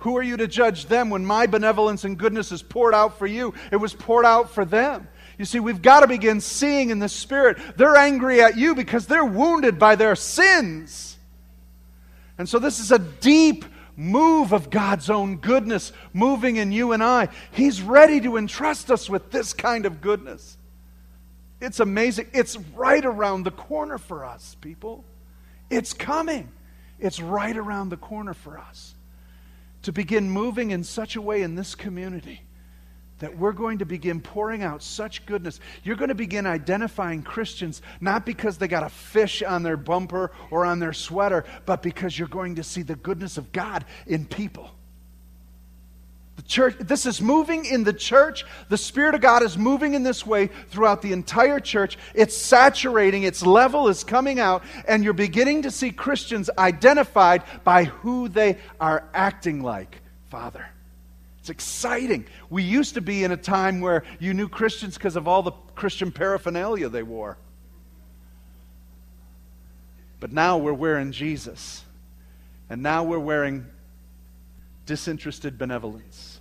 Who 0.00 0.16
are 0.16 0.22
you 0.22 0.36
to 0.38 0.48
judge 0.48 0.86
them 0.86 1.10
when 1.10 1.24
my 1.24 1.46
benevolence 1.46 2.04
and 2.04 2.18
goodness 2.18 2.52
is 2.52 2.62
poured 2.62 2.94
out 2.94 3.18
for 3.18 3.26
you? 3.26 3.54
It 3.70 3.76
was 3.76 3.92
poured 3.92 4.24
out 4.24 4.50
for 4.50 4.64
them. 4.64 5.08
You 5.38 5.44
see, 5.44 5.60
we've 5.60 5.82
got 5.82 6.00
to 6.00 6.06
begin 6.06 6.40
seeing 6.40 6.90
in 6.90 6.98
the 6.98 7.08
Spirit. 7.08 7.58
They're 7.76 7.96
angry 7.96 8.42
at 8.42 8.56
you 8.56 8.74
because 8.74 9.06
they're 9.06 9.24
wounded 9.24 9.78
by 9.78 9.96
their 9.96 10.16
sins. 10.16 11.18
And 12.38 12.48
so, 12.48 12.58
this 12.58 12.80
is 12.80 12.90
a 12.90 12.98
deep 12.98 13.66
move 13.96 14.52
of 14.52 14.70
God's 14.70 15.10
own 15.10 15.36
goodness 15.36 15.92
moving 16.14 16.56
in 16.56 16.72
you 16.72 16.92
and 16.92 17.02
I. 17.02 17.28
He's 17.52 17.82
ready 17.82 18.20
to 18.22 18.38
entrust 18.38 18.90
us 18.90 19.10
with 19.10 19.30
this 19.30 19.52
kind 19.52 19.84
of 19.84 20.00
goodness. 20.00 20.56
It's 21.60 21.80
amazing. 21.80 22.28
It's 22.32 22.56
right 22.74 23.04
around 23.04 23.44
the 23.44 23.50
corner 23.50 23.98
for 23.98 24.24
us, 24.24 24.56
people. 24.60 25.04
It's 25.68 25.92
coming. 25.92 26.50
It's 26.98 27.20
right 27.20 27.56
around 27.56 27.90
the 27.90 27.96
corner 27.96 28.34
for 28.34 28.58
us 28.58 28.94
to 29.82 29.92
begin 29.92 30.30
moving 30.30 30.70
in 30.70 30.84
such 30.84 31.16
a 31.16 31.22
way 31.22 31.42
in 31.42 31.54
this 31.54 31.74
community 31.74 32.42
that 33.20 33.36
we're 33.36 33.52
going 33.52 33.78
to 33.78 33.84
begin 33.84 34.20
pouring 34.20 34.62
out 34.62 34.82
such 34.82 35.24
goodness. 35.26 35.60
You're 35.84 35.96
going 35.96 36.08
to 36.08 36.14
begin 36.14 36.46
identifying 36.46 37.22
Christians 37.22 37.82
not 38.00 38.24
because 38.26 38.56
they 38.58 38.66
got 38.66 38.82
a 38.82 38.88
fish 38.88 39.42
on 39.42 39.62
their 39.62 39.76
bumper 39.76 40.32
or 40.50 40.64
on 40.64 40.78
their 40.78 40.94
sweater, 40.94 41.44
but 41.66 41.82
because 41.82 42.18
you're 42.18 42.28
going 42.28 42.56
to 42.56 42.62
see 42.64 42.82
the 42.82 42.96
goodness 42.96 43.36
of 43.36 43.52
God 43.52 43.84
in 44.06 44.24
people. 44.24 44.70
Church, 46.50 46.74
this 46.80 47.06
is 47.06 47.22
moving 47.22 47.64
in 47.64 47.84
the 47.84 47.92
church. 47.92 48.44
The 48.68 48.76
Spirit 48.76 49.14
of 49.14 49.20
God 49.20 49.44
is 49.44 49.56
moving 49.56 49.94
in 49.94 50.02
this 50.02 50.26
way 50.26 50.48
throughout 50.68 51.00
the 51.00 51.12
entire 51.12 51.60
church. 51.60 51.96
It's 52.12 52.36
saturating, 52.36 53.22
its 53.22 53.46
level 53.46 53.86
is 53.86 54.02
coming 54.02 54.40
out, 54.40 54.64
and 54.88 55.04
you're 55.04 55.12
beginning 55.12 55.62
to 55.62 55.70
see 55.70 55.92
Christians 55.92 56.50
identified 56.58 57.44
by 57.62 57.84
who 57.84 58.28
they 58.28 58.58
are 58.80 59.08
acting 59.14 59.62
like. 59.62 60.02
Father. 60.28 60.66
It's 61.38 61.50
exciting. 61.50 62.26
We 62.50 62.64
used 62.64 62.94
to 62.94 63.00
be 63.00 63.22
in 63.22 63.30
a 63.30 63.36
time 63.36 63.80
where 63.80 64.02
you 64.18 64.34
knew 64.34 64.48
Christians 64.48 64.94
because 64.98 65.14
of 65.14 65.28
all 65.28 65.42
the 65.44 65.52
Christian 65.76 66.10
paraphernalia 66.10 66.88
they 66.88 67.04
wore. 67.04 67.38
But 70.18 70.32
now 70.32 70.58
we're 70.58 70.72
wearing 70.72 71.12
Jesus. 71.12 71.84
And 72.68 72.82
now 72.82 73.04
we're 73.04 73.20
wearing 73.20 73.66
disinterested 74.84 75.56
benevolence. 75.56 76.39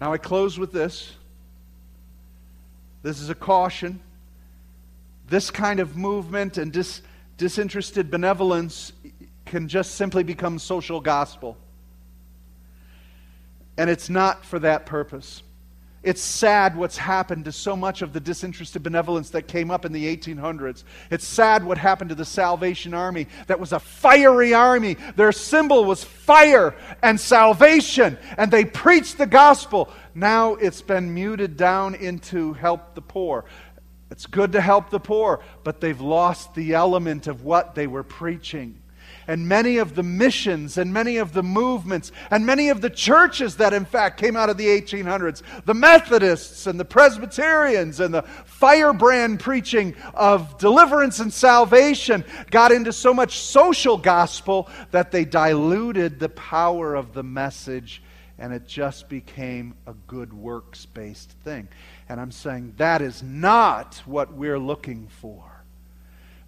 Now, 0.00 0.12
I 0.12 0.18
close 0.18 0.58
with 0.58 0.72
this. 0.72 1.12
This 3.02 3.20
is 3.20 3.30
a 3.30 3.34
caution. 3.34 4.00
This 5.28 5.50
kind 5.50 5.80
of 5.80 5.96
movement 5.96 6.58
and 6.58 6.72
dis, 6.72 7.02
disinterested 7.38 8.10
benevolence 8.10 8.92
can 9.44 9.68
just 9.68 9.94
simply 9.94 10.22
become 10.22 10.58
social 10.58 11.00
gospel. 11.00 11.56
And 13.78 13.88
it's 13.88 14.08
not 14.08 14.44
for 14.44 14.58
that 14.58 14.86
purpose. 14.86 15.42
It's 16.06 16.22
sad 16.22 16.76
what's 16.76 16.96
happened 16.96 17.46
to 17.46 17.52
so 17.52 17.74
much 17.74 18.00
of 18.00 18.12
the 18.12 18.20
disinterested 18.20 18.80
benevolence 18.80 19.30
that 19.30 19.48
came 19.48 19.72
up 19.72 19.84
in 19.84 19.90
the 19.90 20.16
1800s. 20.16 20.84
It's 21.10 21.26
sad 21.26 21.64
what 21.64 21.78
happened 21.78 22.10
to 22.10 22.14
the 22.14 22.24
Salvation 22.24 22.94
Army 22.94 23.26
that 23.48 23.58
was 23.58 23.72
a 23.72 23.80
fiery 23.80 24.54
army. 24.54 24.96
Their 25.16 25.32
symbol 25.32 25.84
was 25.84 26.04
fire 26.04 26.76
and 27.02 27.18
salvation, 27.18 28.18
and 28.38 28.52
they 28.52 28.64
preached 28.64 29.18
the 29.18 29.26
gospel. 29.26 29.90
Now 30.14 30.54
it's 30.54 30.80
been 30.80 31.12
muted 31.12 31.56
down 31.56 31.96
into 31.96 32.52
help 32.52 32.94
the 32.94 33.02
poor. 33.02 33.44
It's 34.08 34.26
good 34.26 34.52
to 34.52 34.60
help 34.60 34.90
the 34.90 35.00
poor, 35.00 35.42
but 35.64 35.80
they've 35.80 36.00
lost 36.00 36.54
the 36.54 36.74
element 36.74 37.26
of 37.26 37.42
what 37.42 37.74
they 37.74 37.88
were 37.88 38.04
preaching. 38.04 38.80
And 39.26 39.48
many 39.48 39.78
of 39.78 39.94
the 39.94 40.02
missions 40.02 40.78
and 40.78 40.92
many 40.92 41.16
of 41.16 41.32
the 41.32 41.42
movements 41.42 42.12
and 42.30 42.46
many 42.46 42.68
of 42.68 42.80
the 42.80 42.90
churches 42.90 43.56
that, 43.56 43.72
in 43.72 43.84
fact, 43.84 44.20
came 44.20 44.36
out 44.36 44.50
of 44.50 44.56
the 44.56 44.66
1800s 44.66 45.42
the 45.64 45.74
Methodists 45.74 46.66
and 46.66 46.78
the 46.78 46.84
Presbyterians 46.84 48.00
and 48.00 48.12
the 48.12 48.22
firebrand 48.22 49.40
preaching 49.40 49.94
of 50.14 50.58
deliverance 50.58 51.20
and 51.20 51.32
salvation 51.32 52.24
got 52.50 52.72
into 52.72 52.92
so 52.92 53.12
much 53.12 53.38
social 53.38 53.96
gospel 53.96 54.68
that 54.90 55.10
they 55.10 55.24
diluted 55.24 56.18
the 56.18 56.28
power 56.28 56.94
of 56.94 57.12
the 57.12 57.22
message 57.22 58.02
and 58.38 58.52
it 58.52 58.66
just 58.66 59.08
became 59.08 59.74
a 59.86 59.94
good 60.06 60.32
works 60.32 60.86
based 60.86 61.30
thing. 61.44 61.68
And 62.08 62.20
I'm 62.20 62.30
saying 62.32 62.74
that 62.76 63.02
is 63.02 63.22
not 63.22 64.02
what 64.04 64.32
we're 64.34 64.58
looking 64.58 65.08
for. 65.08 65.55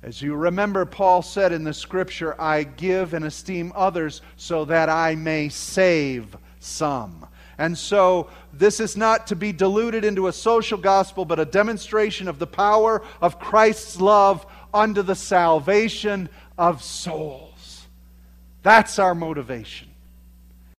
As 0.02 0.22
you 0.22 0.34
remember, 0.34 0.84
Paul 0.84 1.22
said 1.22 1.52
in 1.52 1.64
the 1.64 1.74
scripture, 1.74 2.40
I 2.40 2.62
give 2.62 3.14
and 3.14 3.24
esteem 3.24 3.72
others 3.74 4.22
so 4.36 4.64
that 4.66 4.88
I 4.88 5.16
may 5.16 5.48
save 5.48 6.36
some. 6.60 7.26
And 7.58 7.76
so, 7.76 8.30
this 8.52 8.78
is 8.78 8.96
not 8.96 9.26
to 9.28 9.36
be 9.36 9.52
diluted 9.52 10.04
into 10.04 10.28
a 10.28 10.32
social 10.32 10.78
gospel, 10.78 11.24
but 11.24 11.40
a 11.40 11.44
demonstration 11.44 12.28
of 12.28 12.38
the 12.38 12.46
power 12.46 13.02
of 13.20 13.40
Christ's 13.40 14.00
love 14.00 14.46
unto 14.72 15.02
the 15.02 15.16
salvation 15.16 16.28
of 16.56 16.84
souls. 16.84 17.88
That's 18.62 19.00
our 19.00 19.16
motivation. 19.16 19.87